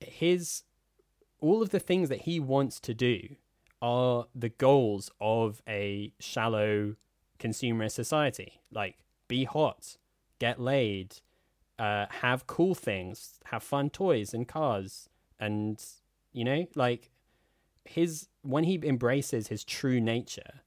[0.00, 0.62] his
[1.40, 3.20] all of the things that he wants to do
[3.80, 6.94] are the goals of a shallow
[7.42, 8.60] consumerist society.
[8.70, 8.96] Like
[9.28, 9.96] be hot,
[10.38, 11.16] get laid,
[11.78, 15.08] uh, have cool things, have fun toys and cars,
[15.40, 15.82] and
[16.32, 17.10] you know, like
[17.84, 20.62] his when he embraces his true nature,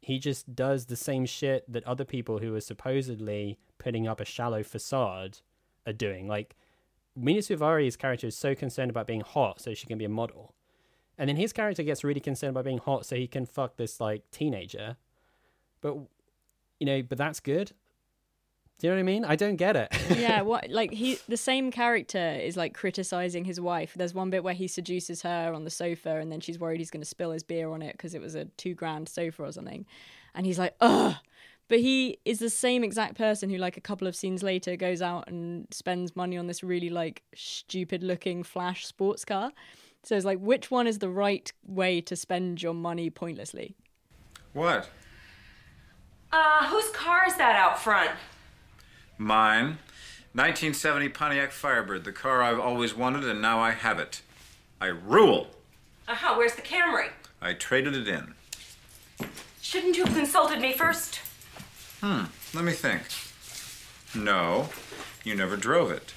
[0.00, 4.24] he just does the same shit that other people who are supposedly putting up a
[4.24, 5.38] shallow facade
[5.86, 6.28] are doing.
[6.28, 6.56] Like
[7.16, 10.54] Mina Suvari's character is so concerned about being hot so she can be a model.
[11.18, 14.00] And then his character gets really concerned about being hot so he can fuck this
[14.00, 14.96] like teenager.
[15.80, 15.96] But
[16.78, 17.72] you know, but that's good.
[18.78, 19.24] Do you know what I mean?
[19.26, 19.94] I don't get it.
[20.18, 23.92] yeah, what like he the same character is like criticizing his wife.
[23.94, 26.90] There's one bit where he seduces her on the sofa, and then she's worried he's
[26.90, 29.52] going to spill his beer on it because it was a two grand sofa or
[29.52, 29.84] something,
[30.34, 31.16] and he's like, ugh.
[31.68, 35.00] But he is the same exact person who, like, a couple of scenes later, goes
[35.00, 39.52] out and spends money on this really like stupid looking flash sports car.
[40.02, 43.76] So it's like, which one is the right way to spend your money pointlessly?
[44.52, 44.90] What?
[46.32, 48.10] Uh, whose car is that out front?
[49.18, 49.78] Mine.
[50.32, 54.22] 1970 Pontiac Firebird, the car I've always wanted, and now I have it.
[54.80, 55.48] I rule.
[56.06, 56.34] Uh huh.
[56.36, 57.08] Where's the Camry?
[57.42, 58.34] I traded it in.
[59.60, 61.20] Shouldn't you have consulted me first?
[62.00, 63.02] Hmm, let me think.
[64.14, 64.68] No,
[65.24, 66.14] you never drove it.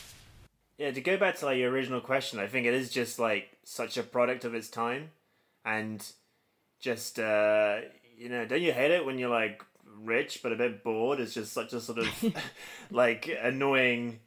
[0.77, 3.49] Yeah, to go back to like your original question, I think it is just like
[3.63, 5.09] such a product of its time,
[5.65, 6.05] and
[6.79, 7.77] just uh,
[8.17, 9.63] you know, don't you hate it when you're like
[10.01, 11.19] rich but a bit bored?
[11.19, 12.35] It's just such a sort of
[12.91, 14.19] like annoying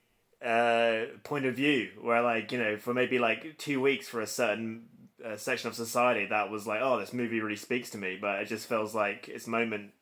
[0.44, 4.26] uh, point of view where like you know for maybe like two weeks for a
[4.26, 4.85] certain
[5.24, 8.40] uh, section of society that was like oh this movie really speaks to me, but
[8.40, 9.92] it just feels like its moment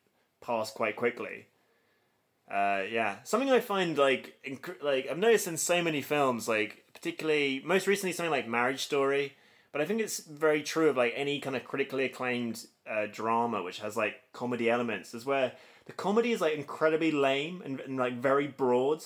[0.41, 1.47] passed quite quickly.
[2.51, 6.85] Uh, yeah, something I find like inc- like I've noticed in so many films, like
[6.93, 9.35] particularly most recently something like Marriage Story,
[9.73, 13.63] but I think it's very true of like any kind of critically acclaimed uh, drama
[13.63, 15.53] which has like comedy elements, is where
[15.87, 19.03] the comedy is like incredibly lame and, and like very broad.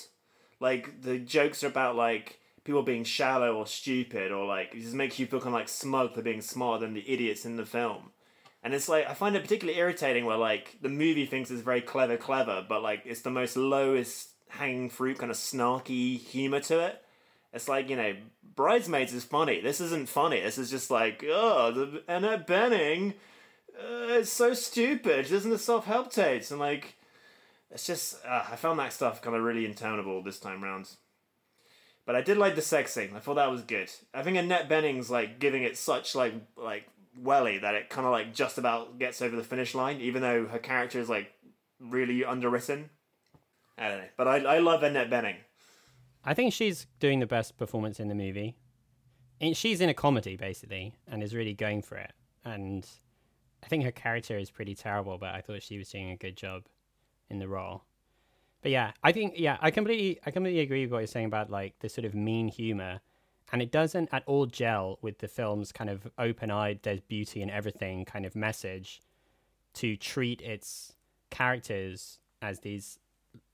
[0.59, 4.93] Like the jokes are about like people being shallow or stupid, or like it just
[4.93, 7.65] makes you feel kind of like smug for being smarter than the idiots in the
[7.65, 8.11] film.
[8.63, 11.81] And it's like I find it particularly irritating where like the movie thinks it's very
[11.81, 16.79] clever, clever, but like it's the most lowest hanging fruit kind of snarky humor to
[16.79, 17.01] it.
[17.53, 18.15] It's like you know,
[18.55, 19.61] Bridesmaids is funny.
[19.61, 20.41] This isn't funny.
[20.41, 23.13] This is just like oh, the Annette Bening,
[23.79, 25.27] uh, it's so stupid.
[25.27, 26.95] She doesn't the self help tapes and like,
[27.71, 30.89] it's just uh, I found that stuff kind of really intolerable this time round.
[32.05, 33.11] But I did like the sex scene.
[33.15, 33.91] I thought that was good.
[34.13, 36.87] I think Annette Bening's like giving it such like like
[37.21, 40.47] welly that it kind of like just about gets over the finish line, even though
[40.47, 41.31] her character is like
[41.79, 42.89] really underwritten.
[43.77, 45.35] I don't know, but I I love Annette Bening.
[46.25, 48.57] I think she's doing the best performance in the movie.
[49.53, 52.13] She's in a comedy basically, and is really going for it.
[52.43, 52.87] And
[53.63, 56.35] I think her character is pretty terrible, but I thought she was doing a good
[56.35, 56.63] job
[57.29, 57.83] in the role.
[58.61, 61.49] But yeah, I think yeah, I completely I completely agree with what you're saying about
[61.49, 63.01] like the sort of mean humor
[63.51, 67.49] and it doesn't at all gel with the film's kind of open-eyed there's beauty in
[67.49, 69.01] everything kind of message
[69.73, 70.93] to treat its
[71.29, 72.99] characters as these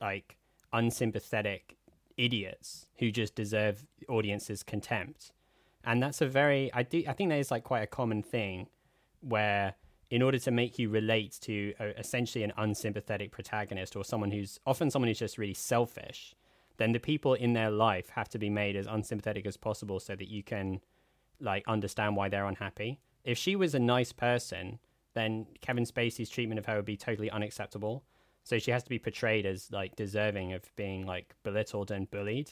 [0.01, 0.37] like
[0.73, 1.75] unsympathetic
[2.17, 5.31] idiots who just deserve audience's contempt
[5.83, 8.67] and that's a very i do i think that is like quite a common thing
[9.21, 9.75] where
[10.09, 14.59] in order to make you relate to a, essentially an unsympathetic protagonist or someone who's
[14.65, 16.35] often someone who's just really selfish
[16.77, 20.15] then the people in their life have to be made as unsympathetic as possible so
[20.15, 20.81] that you can
[21.39, 22.99] like understand why they're unhappy.
[23.23, 24.79] If she was a nice person,
[25.13, 28.03] then Kevin Spacey's treatment of her would be totally unacceptable.
[28.43, 32.51] So she has to be portrayed as like deserving of being like belittled and bullied.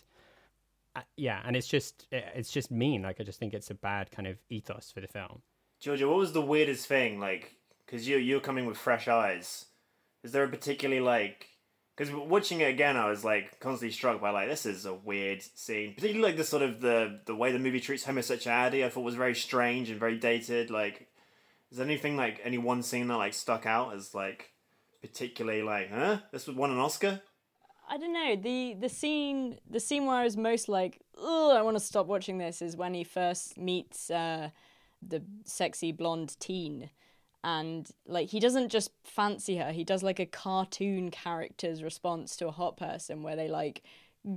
[0.96, 3.04] Uh, yeah, and it's just it's just mean.
[3.04, 5.42] Like I just think it's a bad kind of ethos for the film.
[5.84, 7.20] Georgia, what was the weirdest thing?
[7.20, 9.66] Like, because you you're coming with fresh eyes.
[10.24, 11.50] Is there a particularly like
[11.98, 15.42] because watching it again, I was like constantly struck by like this is a weird
[15.42, 18.86] scene, particularly like the sort of the the way the movie treats homosexuality.
[18.86, 20.72] I thought was very strange and very dated.
[20.72, 21.10] Like,
[21.70, 24.52] is there anything like any one scene that like stuck out as like
[25.02, 26.20] particularly like, huh?
[26.32, 27.22] This won an Oscar.
[27.90, 31.62] I don't know the the scene the scene where I was most like, oh, I
[31.62, 34.50] want to stop watching this is when he first meets uh,
[35.10, 36.90] the sexy blonde teen.
[37.44, 42.48] And like he doesn't just fancy her he does like a cartoon character's response to
[42.48, 43.84] a hot person where they like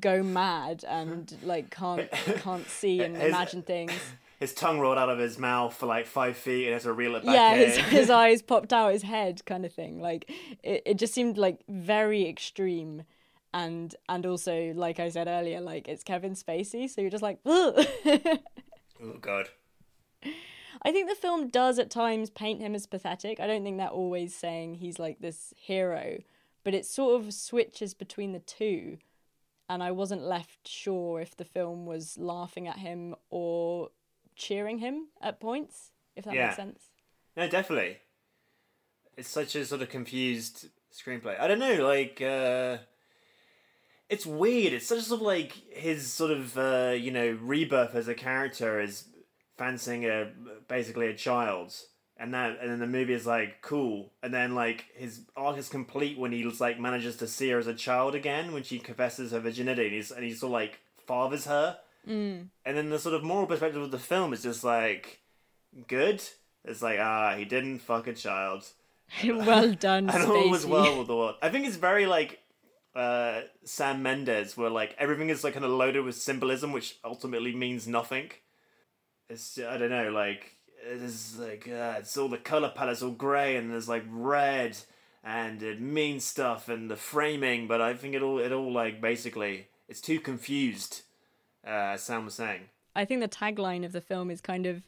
[0.01, 3.93] go mad and like can't can't see and His- imagine things.
[4.41, 7.14] his tongue rolled out of his mouth for like five feet and has to reel
[7.14, 10.01] it back yeah, his, his eyes popped out his head, kind of thing.
[10.01, 10.29] Like
[10.64, 13.05] it, it just seemed like very extreme,
[13.55, 17.39] and and also like I said earlier, like it's Kevin Spacey, so you're just like,
[17.47, 17.85] oh
[19.21, 19.49] god.
[20.87, 23.41] I think the film does at times paint him as pathetic.
[23.41, 26.18] I don't think they're always saying he's like this hero,
[26.62, 28.99] but it sort of switches between the two.
[29.68, 33.91] And I wasn't left sure if the film was laughing at him or
[34.37, 36.45] cheering him at points, if that Yeah.
[36.47, 36.84] makes sense.
[37.37, 37.99] No, definitely.
[39.16, 41.39] It's such a sort of confused screenplay.
[41.41, 42.78] I don't know, like uh
[44.09, 44.72] it's weird.
[44.72, 48.14] It's such a sort of like his sort of uh, you know, rebirth as a
[48.14, 49.09] character is
[49.57, 50.31] fancying a
[50.69, 51.75] basically a child.
[52.19, 54.13] And that and then the movie is like cool.
[54.23, 57.67] And then like his arc is complete when he like manages to see her as
[57.67, 60.79] a child again when she confesses her virginity and he's and he sort of like
[61.07, 61.79] fathers her.
[62.09, 62.49] Mm.
[62.65, 65.21] And then the sort of moral perspective of the film is just like
[65.87, 66.23] good.
[66.65, 68.65] It's like ah, he didn't fuck a child.
[69.25, 71.37] well done, and all was well with the world.
[71.43, 72.41] I think it's very like
[72.95, 77.55] uh, Sam Mendes, where like everything is like kind of loaded with symbolism, which ultimately
[77.55, 78.31] means nothing.
[79.29, 83.57] It's I don't know, like it's like uh, it's all the color palette's all gray,
[83.57, 84.77] and there's like red,
[85.24, 87.66] and it means stuff, and the framing.
[87.66, 91.03] But I think it all it all like basically it's too confused.
[91.66, 92.61] Uh, as Sam was saying.
[92.95, 94.85] I think the tagline of the film is kind of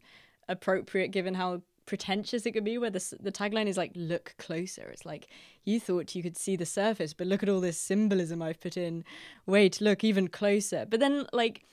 [0.48, 2.78] appropriate given how pretentious it could be.
[2.78, 5.26] Where the the tagline is like, "Look closer." It's like
[5.64, 8.76] you thought you could see the surface, but look at all this symbolism I've put
[8.76, 9.04] in.
[9.46, 10.86] Wait, look even closer.
[10.88, 11.64] But then, like,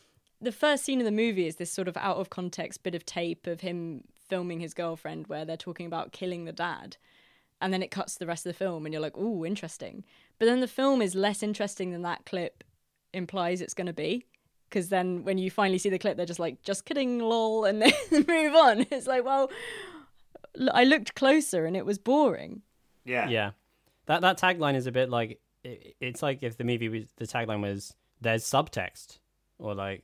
[0.46, 3.06] the first scene of the movie is this sort of out of context bit of
[3.06, 6.98] tape of him filming his girlfriend, where they're talking about killing the dad.
[7.62, 10.04] And then it cuts to the rest of the film, and you're like, "Ooh, interesting."
[10.40, 12.64] But then the film is less interesting than that clip
[13.14, 14.26] implies it's going to be
[14.70, 17.82] because then when you finally see the clip they're just like just kidding lol and
[17.82, 17.94] then
[18.28, 19.50] move on it's like well
[20.74, 22.62] I looked closer and it was boring
[23.06, 23.30] Yeah.
[23.30, 23.52] Yeah.
[24.08, 27.26] That that tagline is a bit like it, it's like if the movie was the
[27.26, 29.20] tagline was there's subtext
[29.60, 30.04] or like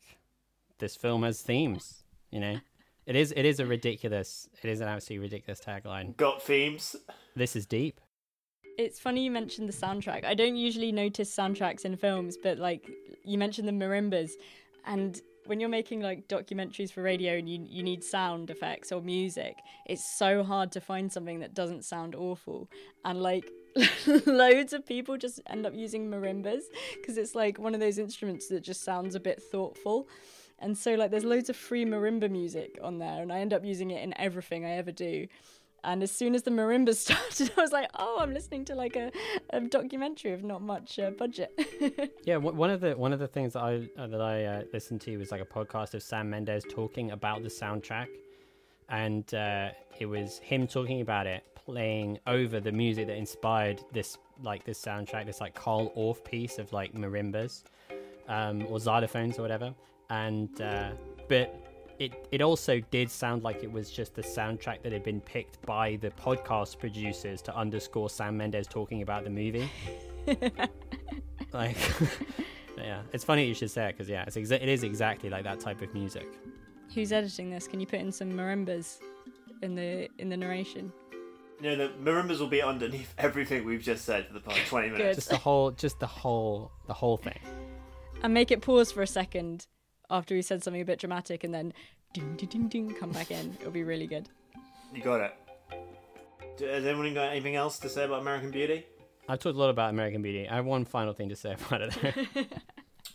[0.82, 2.58] this film has themes, you know.
[3.06, 6.16] It is it is a ridiculous it is an absolutely ridiculous tagline.
[6.18, 6.96] Got themes.
[7.36, 8.00] This is deep.
[8.78, 12.84] it's funny you mentioned the soundtrack i don't usually notice soundtracks in films but like
[13.26, 14.32] you mentioned the marimbas
[14.86, 19.02] and when you're making like documentaries for radio and you, you need sound effects or
[19.02, 19.56] music
[19.88, 22.70] it's so hard to find something that doesn't sound awful
[23.04, 23.46] and like
[24.26, 26.64] loads of people just end up using marimbas
[26.96, 30.08] because it's like one of those instruments that just sounds a bit thoughtful
[30.62, 33.66] and so like there's loads of free marimba music on there and i end up
[33.66, 35.28] using it in everything i ever do.
[35.84, 38.96] And as soon as the marimbas started i was like oh i'm listening to like
[38.96, 39.12] a,
[39.50, 41.52] a documentary of not much uh, budget.
[42.24, 44.62] Yeah, one one of the one of the things that I uh, that I uh,
[44.72, 48.10] listened to was like a podcast of Sam Mendes talking about the soundtrack,
[48.90, 54.18] and uh, it was him talking about it playing over the music that inspired this
[54.44, 57.64] like this soundtrack, this like Carl Orff piece of like marimbas,
[58.28, 59.74] um, or xylophones or whatever,
[60.12, 60.92] and uh,
[61.28, 61.58] but.
[62.00, 65.64] It, it also did sound like it was just the soundtrack that had been picked
[65.68, 69.70] by the podcast producers to underscore Sam Mendes talking about the movie.
[71.54, 71.78] like
[72.78, 75.44] yeah it's funny you should say it because yeah it's exa- it is exactly like
[75.44, 76.28] that type of music
[76.96, 78.98] who's editing this can you put in some marimbas
[79.62, 80.92] in the in the narration
[81.62, 84.90] You know, the marimbas will be underneath everything we've just said for the past 20
[84.90, 85.18] minutes.
[85.18, 87.40] just the whole just the whole the whole thing
[88.24, 89.68] and make it pause for a second
[90.12, 91.74] after he said something a bit dramatic and then
[92.14, 94.30] ding ding ding ding come back in it'll be really good
[94.94, 95.34] You got it.
[96.60, 98.86] Has anyone got anything else to say about American Beauty?
[99.30, 101.82] i've talked a lot about american beauty i have one final thing to say about
[101.82, 101.94] it.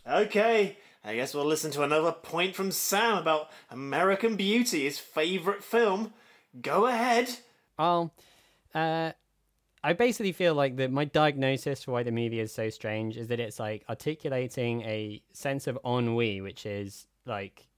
[0.09, 5.65] Okay, I guess we'll listen to another point from Sam about American Beauty, his favourite
[5.65, 6.13] film.
[6.63, 7.29] Go ahead.
[7.77, 8.13] Well,
[8.73, 9.13] uh,
[9.87, 13.29] I basically feel like that my diagnosis for why the movie is so strange is
[13.29, 17.69] that it's like articulating a sense of ennui, which is like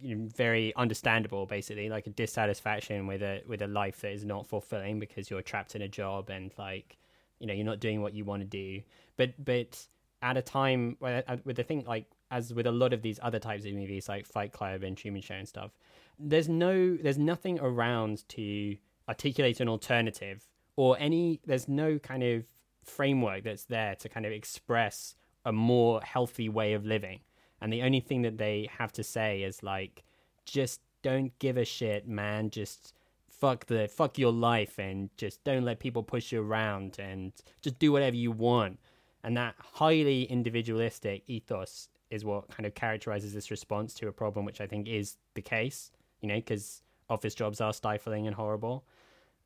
[0.00, 4.24] you know, very understandable, basically, like a dissatisfaction with a with a life that is
[4.24, 6.96] not fulfilling because you're trapped in a job and like
[7.40, 8.80] you know you're not doing what you want to do.
[9.18, 9.86] But but
[10.22, 13.38] at a time where with the thing like as with a lot of these other
[13.38, 15.72] types of movies like Fight Club and Truman Show and stuff,
[16.18, 18.78] there's no there's nothing around to
[19.10, 20.46] articulate an alternative
[20.80, 22.44] or any there's no kind of
[22.84, 25.14] framework that's there to kind of express
[25.44, 27.20] a more healthy way of living.
[27.60, 30.04] And the only thing that they have to say is like
[30.46, 32.50] just don't give a shit man.
[32.50, 32.94] Just
[33.28, 37.78] fuck the fuck your life and just don't let people push you around and just
[37.78, 38.78] do whatever you want.
[39.22, 44.44] And that highly individualistic ethos is what kind of characterizes this response to a problem
[44.44, 48.84] which i think is the case you know, because office jobs are stifling and horrible.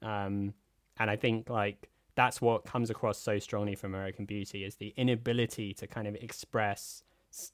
[0.03, 0.55] Um,
[0.99, 4.95] and I think like that's what comes across so strongly from American Beauty is the
[4.97, 7.03] inability to kind of express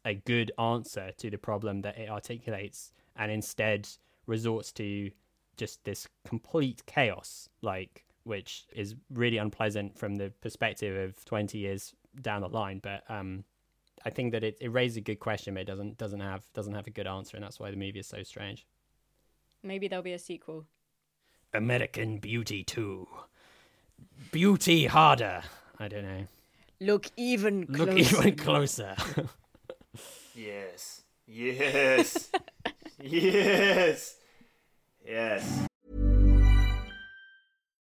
[0.05, 3.89] a good answer to the problem that it articulates, and instead
[4.27, 5.11] resorts to
[5.57, 11.95] just this complete chaos, like which is really unpleasant from the perspective of 20 years
[12.21, 12.79] down the line.
[12.83, 13.45] But um,
[14.05, 16.75] I think that it, it raises a good question, but it doesn't doesn't have doesn't
[16.75, 18.67] have a good answer, and that's why the movie is so strange.
[19.63, 20.67] Maybe there'll be a sequel.
[21.53, 23.07] American Beauty 2.
[24.33, 25.43] Beauty harder.
[25.79, 26.27] I don't know.
[26.81, 27.85] Look even closer.
[27.85, 28.97] Look even closer.
[30.35, 31.03] Yes.
[31.27, 32.31] Yes.
[33.01, 34.17] yes.
[35.05, 35.67] Yes.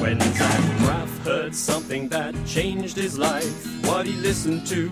[0.00, 4.88] When Zach Braff heard something that changed his life, what he listened to.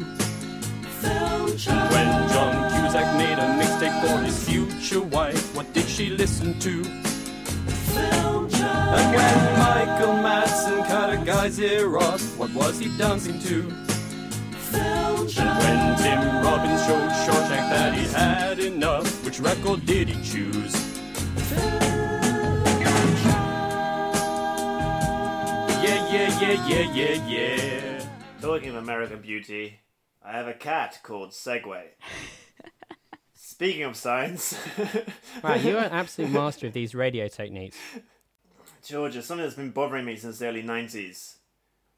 [1.01, 6.59] Film When John Cusack made a mixtape for his future wife, what did she listen
[6.61, 6.85] to?
[6.85, 13.61] Film And when Michael Madsen cut a guy's ear off, what was he dancing to?
[14.75, 15.27] And
[15.63, 20.75] when Tim Robbins showed Shawshank that he had enough, which record did he choose?
[21.51, 21.98] Yeah,
[26.19, 28.07] yeah, yeah, yeah, yeah, yeah.
[28.41, 29.79] Talking of American Beauty,
[30.25, 31.85] I have a cat called Segway.
[33.35, 34.59] Speaking of science,
[35.45, 37.77] Wow, you're an absolute master of these radio techniques.
[38.85, 41.37] Georgia, something that's been bothering me since the early 90s.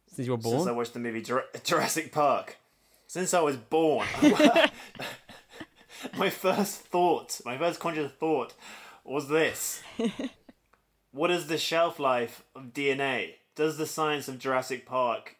[0.08, 0.56] Since you were born?
[0.58, 0.76] Since I born?
[0.76, 2.58] watched the movie Jura- Jurassic Park.
[3.06, 4.06] Since I was born.
[6.18, 8.52] my first thought, my first conscious thought
[9.02, 9.82] was this.
[11.10, 13.34] what is the shelf life of DNA?
[13.60, 15.36] Does the science of Jurassic Park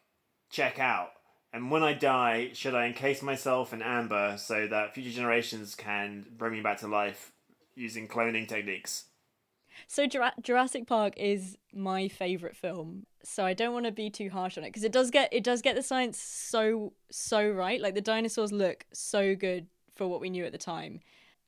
[0.51, 1.13] check out?
[1.55, 6.27] And when I die, should I encase myself in amber so that future generations can
[6.37, 7.33] bring me back to life
[7.75, 9.05] using cloning techniques?
[9.87, 13.07] So Jura- Jurassic Park is my favorite film.
[13.25, 15.43] So I don't want to be too harsh on it because it does get it
[15.43, 17.81] does get the science so so right.
[17.81, 19.67] Like the dinosaurs look so good
[19.97, 21.01] for what we knew at the time.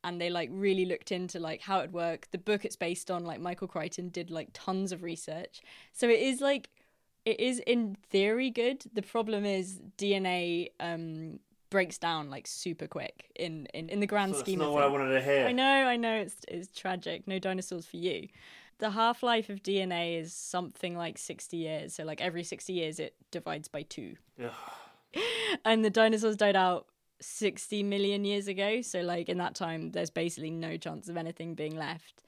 [0.05, 2.33] And they like really looked into like how it worked.
[2.33, 5.63] The book it's based on, like Michael Crichton did like tons of research.
[5.93, 6.71] So it is like
[7.25, 8.85] it is in theory good.
[8.93, 11.39] The problem is DNA um
[11.71, 14.75] breaks down like super quick in in, in the grand So that's scheme not of
[14.75, 14.99] what I things.
[14.99, 15.47] wanted to hear.
[15.47, 17.27] I know, I know it's it's tragic.
[17.29, 18.29] No dinosaurs for you.
[18.79, 21.95] The half life of DNA is something like sixty years.
[21.95, 24.17] So like every sixty years it divides by two.
[25.65, 26.87] and the dinosaurs died out
[27.23, 28.83] 60 million years ago.
[28.83, 32.23] So, like, in that time, there's basically no chance of anything being left.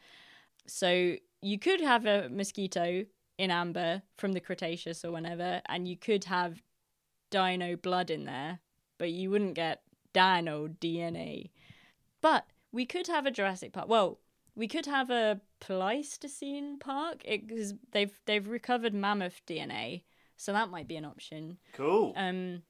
[0.66, 3.04] So, you could have a mosquito
[3.36, 6.62] in amber from the Cretaceous or whenever, and you could have
[7.30, 8.60] dino blood in there,
[8.98, 9.82] but you wouldn't get
[10.12, 11.50] dino DNA.
[12.20, 13.88] But we could have a Jurassic Park.
[13.88, 14.20] Well,
[14.54, 20.04] we could have a Pleistocene Park because they've they've recovered mammoth DNA,
[20.36, 21.58] so that might be an option.
[21.72, 22.12] Cool.
[22.16, 22.62] Um,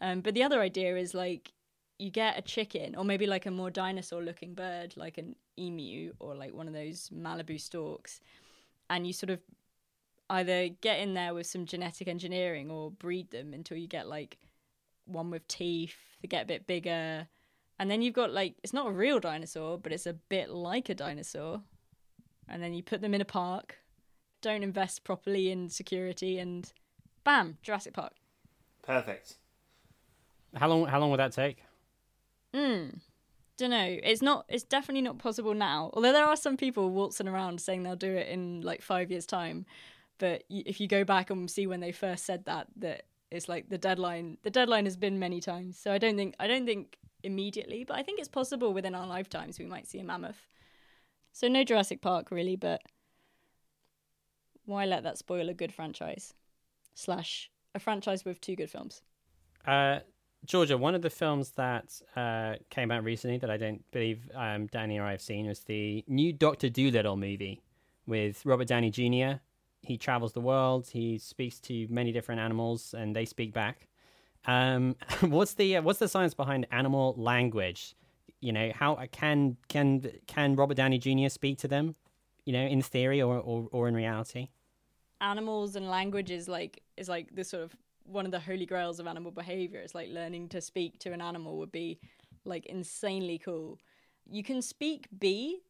[0.00, 1.52] um, but the other idea is like
[1.98, 6.12] you get a chicken or maybe like a more dinosaur looking bird, like an emu
[6.20, 8.20] or like one of those marabou storks,
[8.88, 9.40] and you sort of
[10.30, 14.38] either get in there with some genetic engineering or breed them until you get like
[15.06, 17.26] one with teeth, they get a bit bigger.
[17.78, 20.88] And then you've got like it's not a real dinosaur, but it's a bit like
[20.88, 21.62] a dinosaur.
[22.48, 23.76] And then you put them in a park,
[24.40, 26.70] don't invest properly in security, and
[27.24, 28.14] bam, Jurassic Park.
[28.82, 29.36] Perfect.
[30.54, 30.86] How long?
[30.86, 31.58] How long would that take?
[32.54, 32.88] Hmm.
[33.56, 33.98] Don't know.
[34.02, 34.46] It's not.
[34.48, 35.90] It's definitely not possible now.
[35.92, 39.26] Although there are some people waltzing around saying they'll do it in like five years'
[39.26, 39.66] time.
[40.18, 43.68] But if you go back and see when they first said that, that it's like
[43.68, 44.38] the deadline.
[44.42, 45.78] The deadline has been many times.
[45.78, 46.34] So I don't think.
[46.38, 49.98] I don't think immediately, but I think it's possible within our lifetimes we might see
[49.98, 50.46] a mammoth.
[51.32, 52.82] So no Jurassic Park really, but
[54.64, 56.34] why let that spoil a good franchise?
[56.94, 59.02] Slash a franchise with two good films.
[59.66, 60.00] Uh,
[60.44, 64.66] Georgia, one of the films that uh, came out recently that I don't believe um,
[64.68, 67.60] Danny or I have seen was the new Doctor Dolittle movie
[68.06, 69.40] with Robert Downey Jr.
[69.82, 70.88] He travels the world.
[70.88, 73.88] He speaks to many different animals, and they speak back.
[74.46, 77.94] Um, what's the uh, what's the science behind animal language?
[78.40, 81.28] You know, how can can can Robert Downey Jr.
[81.28, 81.94] speak to them?
[82.44, 84.48] You know, in theory or or, or in reality.
[85.20, 87.76] Animals and language is like is like this sort of
[88.08, 89.80] one of the holy grails of animal behavior.
[89.80, 92.00] It's like learning to speak to an animal would be
[92.44, 93.78] like insanely cool.
[94.30, 95.60] You can speak bee.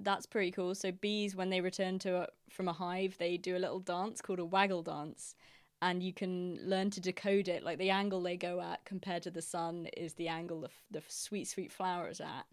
[0.00, 0.74] That's pretty cool.
[0.74, 4.20] So bees, when they return to a, from a hive, they do a little dance
[4.20, 5.34] called a waggle dance,
[5.82, 7.62] and you can learn to decode it.
[7.62, 11.02] Like the angle they go at compared to the sun is the angle the, the
[11.08, 12.46] sweet sweet flower is at,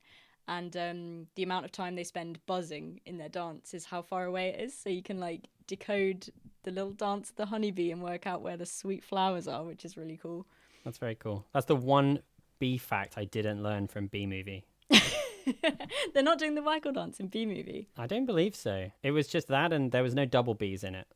[0.48, 4.26] and um, the amount of time they spend buzzing in their dance is how far
[4.26, 4.78] away it is.
[4.78, 6.30] So you can like decode
[6.64, 9.86] the little dance of the honeybee and work out where the sweet flowers are, which
[9.86, 10.46] is really cool.
[10.84, 11.46] That's very cool.
[11.54, 12.20] That's the one
[12.60, 14.66] bee fact I didn't learn from Bee Movie.
[16.14, 17.90] They're not doing the waggle dance in Bee Movie.
[17.98, 18.92] I don't believe so.
[19.04, 21.08] It was just that, and there was no double bees in it.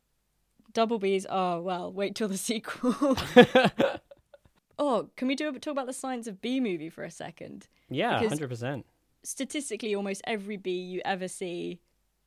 [0.72, 1.26] Double bees.
[1.28, 2.94] Oh well, wait till the sequel.
[4.78, 7.68] oh, can we do talk about the science of Bee Movie for a second?
[7.90, 8.86] Yeah, hundred percent.
[9.22, 11.80] Statistically, almost every bee you ever see,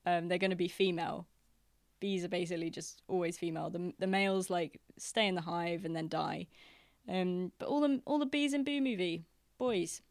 [0.05, 1.27] um, they're going to be female.
[2.05, 3.71] Bees are basically just always female.
[3.71, 6.45] The the males like stay in the hive and then die.
[7.09, 9.25] Um, but all the all the bees in Bee Movie,
[9.57, 10.03] boys,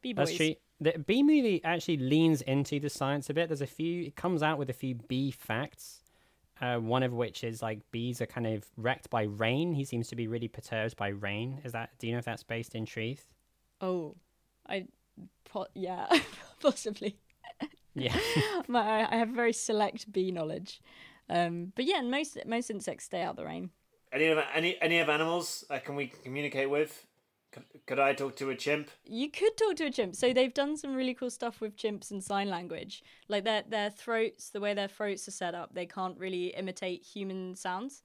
[0.00, 0.28] bee boys.
[0.28, 0.54] That's true.
[0.80, 3.48] The Bee Movie actually leans into the science a bit.
[3.48, 4.04] There's a few.
[4.04, 6.04] It comes out with a few bee facts.
[6.60, 9.72] Uh, one of which is like bees are kind of wrecked by rain.
[9.72, 11.62] He seems to be really perturbed by rain.
[11.64, 11.90] Is that?
[11.98, 13.26] Do you know if that's based in truth?
[13.80, 14.14] Oh,
[14.68, 14.86] I,
[15.50, 16.06] po- yeah,
[16.62, 17.16] possibly.
[17.94, 18.16] Yeah.
[18.68, 20.80] My, I have very select bee knowledge,
[21.28, 23.70] um, but yeah, most most insects stay out the rain.
[24.12, 27.06] Any of any any of animals uh, can we communicate with?
[27.52, 28.90] Could, could I talk to a chimp?
[29.04, 30.16] You could talk to a chimp.
[30.16, 33.02] So they've done some really cool stuff with chimps and sign language.
[33.28, 37.02] Like their their throats, the way their throats are set up, they can't really imitate
[37.02, 38.02] human sounds,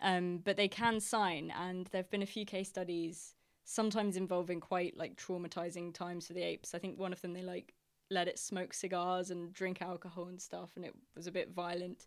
[0.00, 1.52] um, but they can sign.
[1.56, 6.42] And there've been a few case studies, sometimes involving quite like traumatizing times for the
[6.42, 6.74] apes.
[6.74, 7.72] I think one of them they like
[8.12, 12.06] let it smoke cigars and drink alcohol and stuff, and it was a bit violent.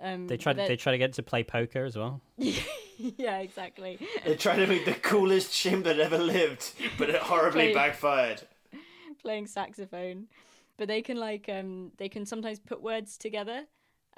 [0.00, 0.56] Um, They tried.
[0.56, 2.20] but They try to get it to play poker as well.
[2.36, 3.98] yeah, exactly.
[4.24, 8.42] They're trying to make the coolest chimp that ever lived, but it horribly Play- backfired.
[9.22, 10.26] playing saxophone
[10.76, 13.62] but they can like um they can sometimes put words together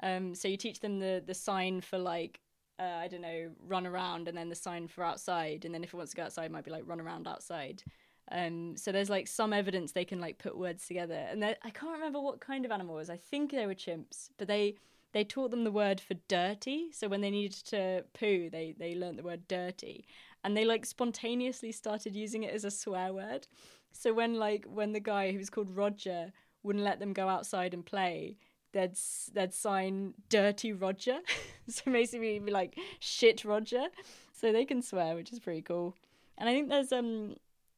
[0.03, 2.41] um so you teach them the the sign for like
[2.79, 5.93] uh, i don't know run around and then the sign for outside and then if
[5.93, 7.83] it wants to go outside it might be like run around outside
[8.31, 11.25] um so there's like some evidence they can like put words together.
[11.29, 13.09] And i can't remember what kind of animal it was.
[13.09, 14.75] I think they were chimps but they
[15.13, 16.89] they taught them the word for dirty.
[16.91, 20.05] So when they needed to poo they they learned the word dirty.
[20.43, 23.47] And they like spontaneously started using it as a swear word.
[23.91, 26.31] So when like when the guy who was called Roger
[26.63, 28.37] wouldn't let them go outside and play,
[28.71, 28.97] they'd
[29.33, 31.19] they'd sign "Dirty Roger,"
[31.67, 33.87] so basically be like "Shit Roger,"
[34.33, 35.95] so they can swear, which is pretty cool.
[36.37, 37.35] And I think there's um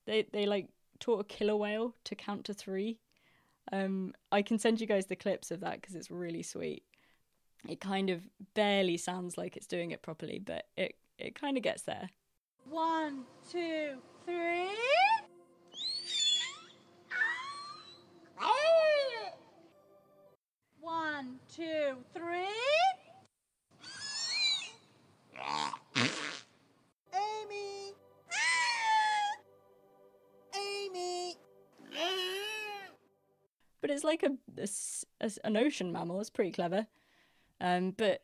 [0.09, 0.67] they they like
[0.99, 2.99] taught a killer whale to count to three.
[3.71, 6.83] Um, I can send you guys the clips of that because it's really sweet.
[7.67, 8.21] It kind of
[8.55, 12.09] barely sounds like it's doing it properly, but it it kind of gets there.
[12.65, 14.69] One, two, three.
[20.81, 22.47] One, two, three.
[33.89, 34.37] But it's like a
[35.43, 36.21] an ocean mammal.
[36.21, 36.85] It's pretty clever.
[37.59, 38.21] Um, but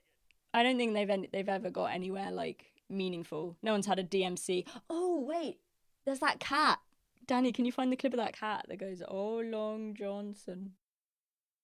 [0.53, 3.57] I don't think they've en- they've ever got anywhere like meaningful.
[3.63, 4.67] No one's had a DMC.
[4.91, 5.57] Oh wait,
[6.05, 6.77] there's that cat.
[7.25, 10.73] Danny, can you find the clip of that cat that goes, "Oh, Long Johnson"?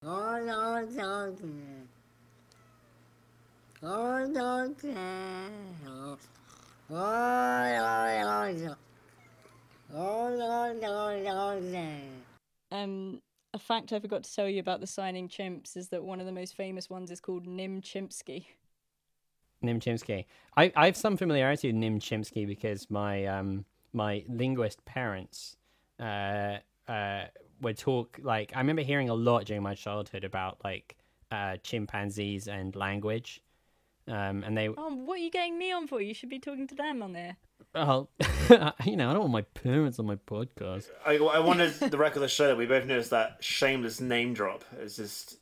[0.02, 1.88] Oh, Long Johnson.
[3.84, 6.18] Oh, Long Johnson.
[6.90, 8.76] Oh, Long Johnson.
[9.94, 12.02] Oh, no, Johnson.
[12.72, 13.31] Um, a
[13.62, 16.32] fact I forgot to tell you about the signing chimps is that one of the
[16.32, 18.46] most famous ones is called Nim Chimpsky.
[19.62, 20.26] Nim Chimpsky.
[20.58, 25.58] I, I have some familiarity with Nim Chimpsky because my um my linguist parents
[26.00, 26.58] uh
[26.88, 27.26] uh
[27.62, 30.98] would talk like I remember hearing a lot during my childhood about like
[31.32, 33.42] uh chimpanzees and language.
[34.08, 36.02] Um and they Oh, what are you getting me on for?
[36.02, 37.38] You should be talking to them on there.
[37.74, 38.10] Well
[38.86, 40.88] you know, I don't want my parents on my podcast.
[41.06, 44.66] I, I wanted the record to show that we both noticed that shameless name drop.
[44.80, 45.38] It's just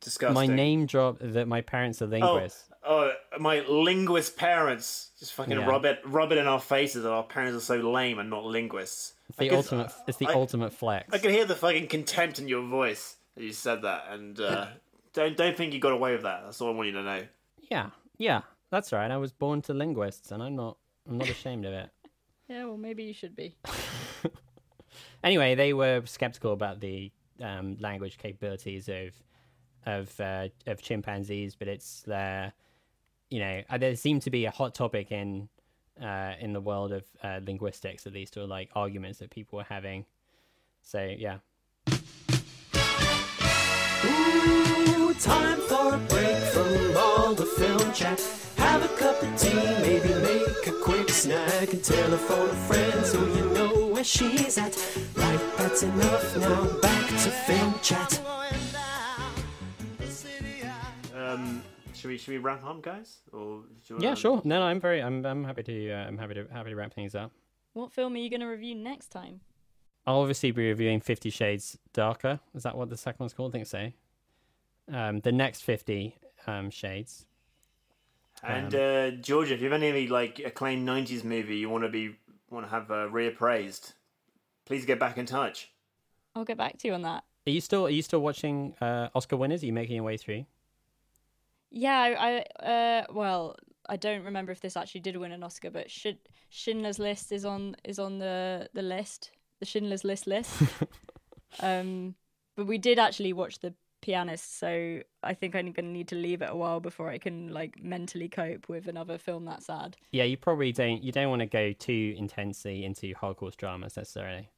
[0.00, 0.34] disgusting.
[0.34, 2.64] My name drop that my parents are linguists.
[2.82, 5.66] Oh, my linguist parents just fucking Yeah.
[5.66, 8.44] rub it, rub it in our faces that our parents are so lame and not
[8.44, 9.12] linguists.
[9.28, 11.12] It's the could- ultimate it's the I- ultimate flex.
[11.12, 14.66] I can hear the fucking contempt in your voice that you said that, and uh,
[15.12, 16.42] don't don't think you got away with that.
[16.44, 17.22] That's all I want you to know.
[17.70, 17.90] Yeah.
[18.16, 18.40] Yeah.
[18.70, 19.10] That's right.
[19.10, 20.76] I was born to linguists and I'm not
[21.10, 21.90] I'm not ashamed of it.
[22.48, 23.54] Yeah, well, maybe you should be.
[25.22, 27.10] Anyway, they were skeptical about the
[27.42, 29.14] um, language capabilities of
[29.86, 32.50] of uh, of chimpanzees, but it's uh,
[33.28, 35.48] you know uh, there seemed to be a hot topic in
[36.02, 39.64] uh, in the world of uh, linguistics, at least, or like arguments that people were
[39.64, 40.06] having.
[40.82, 41.38] So yeah,
[44.04, 48.20] Ooh, time for a break from all the film chat.
[48.56, 50.39] Have a cup of tea, maybe make
[51.10, 54.76] a snack and telephone a friend so you know where she's at.
[55.16, 56.78] Right, that's enough now.
[56.80, 58.20] Back to film chat.
[61.12, 61.62] Um,
[61.94, 63.18] should we should we wrap up, guys?
[63.32, 64.42] Or do yeah, wanna- sure.
[64.44, 66.94] No, no, I'm very, I'm, I'm happy to, uh, I'm happy to, happy to wrap
[66.94, 67.32] things up.
[67.72, 69.40] What film are you going to review next time?
[70.06, 72.38] I'll obviously be reviewing Fifty Shades Darker.
[72.54, 73.50] Is that what the second one's called?
[73.50, 73.92] I think so.
[74.92, 77.26] Um, the next Fifty um, Shades.
[78.42, 81.90] And Um, uh, Georgia, if you have any like acclaimed '90s movie you want to
[81.90, 82.16] be
[82.50, 83.92] want to have uh, reappraised,
[84.64, 85.70] please get back in touch.
[86.34, 87.24] I'll get back to you on that.
[87.46, 89.62] Are you still, are you still watching uh, Oscar winners?
[89.62, 90.44] Are you making your way through?
[91.70, 93.56] Yeah, I, I uh, well,
[93.88, 96.18] I don't remember if this actually did win an Oscar, but Sch-
[96.48, 100.50] Schindler's List is on is on the the list, the Schindler's List list.
[101.60, 102.14] um,
[102.56, 106.14] but we did actually watch The Pianist, so I think I'm going to need to
[106.14, 109.96] leave it a while before I can like mentally cope with another film that sad.
[110.10, 111.02] Yeah, you probably don't.
[111.02, 114.48] You don't want to go too intensely into hardcore dramas necessarily.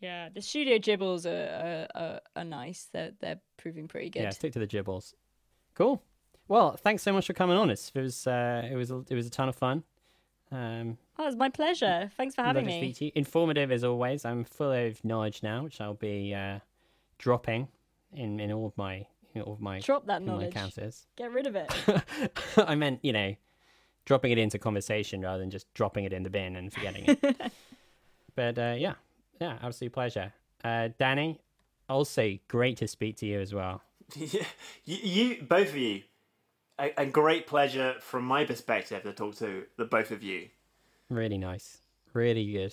[0.00, 2.88] Yeah, the Studio Gibbles are are, are, nice.
[2.92, 4.22] They're they're proving pretty good.
[4.22, 5.14] Yeah, stick to the gibbles.
[5.74, 6.02] Cool.
[6.48, 7.70] Well, thanks so much for coming on.
[7.70, 9.82] It's, it was, uh, it was, a- it was a ton of fun.
[10.52, 12.10] Um, Oh, it's my pleasure.
[12.18, 12.80] Thanks for having me.
[12.80, 13.12] speak to you.
[13.14, 14.24] Informative as always.
[14.26, 16.58] I'm full of knowledge now, which I'll be uh,
[17.18, 17.68] dropping
[18.14, 20.46] in, in all of my, in all of my, Drop that in my knowledge.
[20.48, 21.06] encounters.
[21.16, 21.72] Get rid of it.
[22.56, 23.34] I meant, you know,
[24.04, 27.52] dropping it into conversation rather than just dropping it in the bin and forgetting it.
[28.34, 28.94] but uh, yeah,
[29.40, 30.32] yeah, absolute pleasure.
[30.62, 31.40] Uh, Danny,
[31.88, 33.82] also great to speak to you as well.
[34.16, 34.44] Yeah,
[34.84, 36.02] you, you both of you,
[36.78, 40.48] a, a great pleasure from my perspective to talk to the both of you.
[41.10, 41.78] Really nice.
[42.12, 42.72] Really good.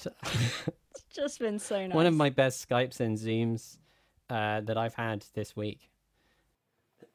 [0.92, 1.96] It's just been so nice.
[1.96, 3.78] One of my best Skypes and Zooms
[4.32, 5.90] uh, that I've had this week.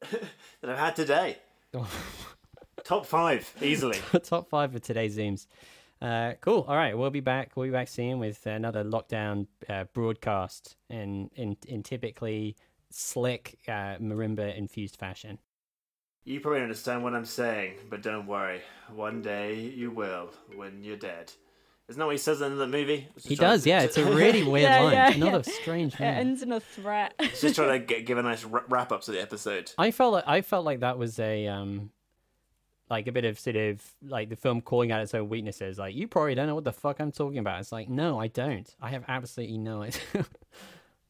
[0.10, 1.38] that I've had today.
[2.84, 3.98] Top five, easily.
[4.22, 5.46] Top five of today's Zooms.
[6.00, 6.66] Uh, cool.
[6.68, 7.52] All right, we'll be back.
[7.56, 12.54] We'll be back soon with another lockdown uh, broadcast in, in in typically
[12.90, 15.38] slick uh, marimba infused fashion.
[16.24, 18.60] You probably understand what I'm saying, but don't worry.
[18.94, 21.32] One day you will when you're dead.
[21.88, 23.06] Isn't that what he says in the movie?
[23.24, 23.82] He does, to- yeah.
[23.82, 24.92] It's a really weird yeah, line.
[24.92, 25.54] yeah, Another yeah.
[25.62, 27.14] strange It ends in a threat.
[27.20, 29.70] It's just trying to get, give a nice wrap up to the episode.
[29.78, 31.90] I felt like I felt like that was a um
[32.90, 35.78] like a bit of sort of like the film calling out its own weaknesses.
[35.78, 37.60] Like you probably don't know what the fuck I'm talking about.
[37.60, 38.68] It's like no, I don't.
[38.82, 40.00] I have absolutely no idea.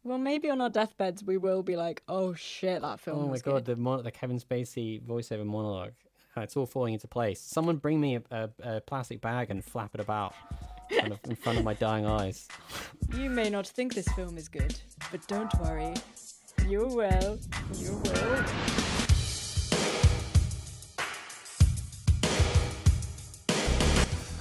[0.04, 3.32] well, maybe on our deathbeds we will be like, "Oh shit, that film." oh my
[3.32, 3.64] was god, good.
[3.64, 5.92] the mon- the Kevin Spacey voiceover monologue.
[6.38, 7.40] It's all falling into place.
[7.40, 10.34] Someone bring me a, a, a plastic bag and flap it about
[10.90, 12.48] kind of in front of my dying eyes.
[13.14, 14.74] You may not think this film is good,
[15.12, 15.94] but don't worry,
[16.66, 17.38] you will.
[17.74, 18.44] You will.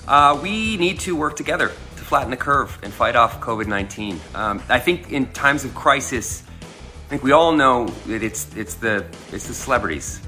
[0.08, 4.20] Uh, we need to work together to flatten the curve and fight off COVID 19.
[4.34, 8.76] Um, I think in times of crisis, I think we all know that it's, it's,
[8.76, 10.22] the, it's the celebrities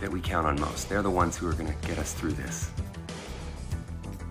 [0.00, 0.88] that we count on most.
[0.88, 2.70] They're the ones who are going to get us through this.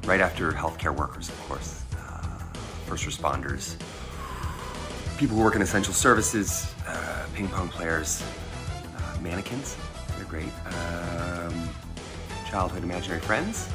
[0.08, 2.39] Right after healthcare workers, of course, uh,
[2.86, 3.76] first responders,
[5.18, 8.24] people who work in essential services, uh, ping pong players,
[8.97, 9.76] uh, mannequins.
[10.16, 10.47] They're great.
[10.66, 11.70] Um,
[12.49, 13.68] childhood imaginary friends.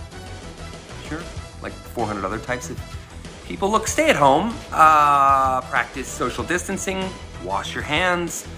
[1.06, 1.20] Sure.
[1.62, 2.80] Like 400 other types of
[3.46, 3.70] people.
[3.70, 7.10] Look, stay at home, uh, practice social distancing,
[7.44, 8.48] wash your hands.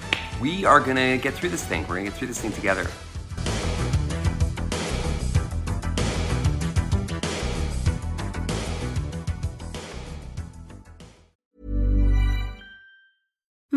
[0.40, 1.82] We are gonna get through this thing.
[1.88, 2.86] We're gonna get through this thing together.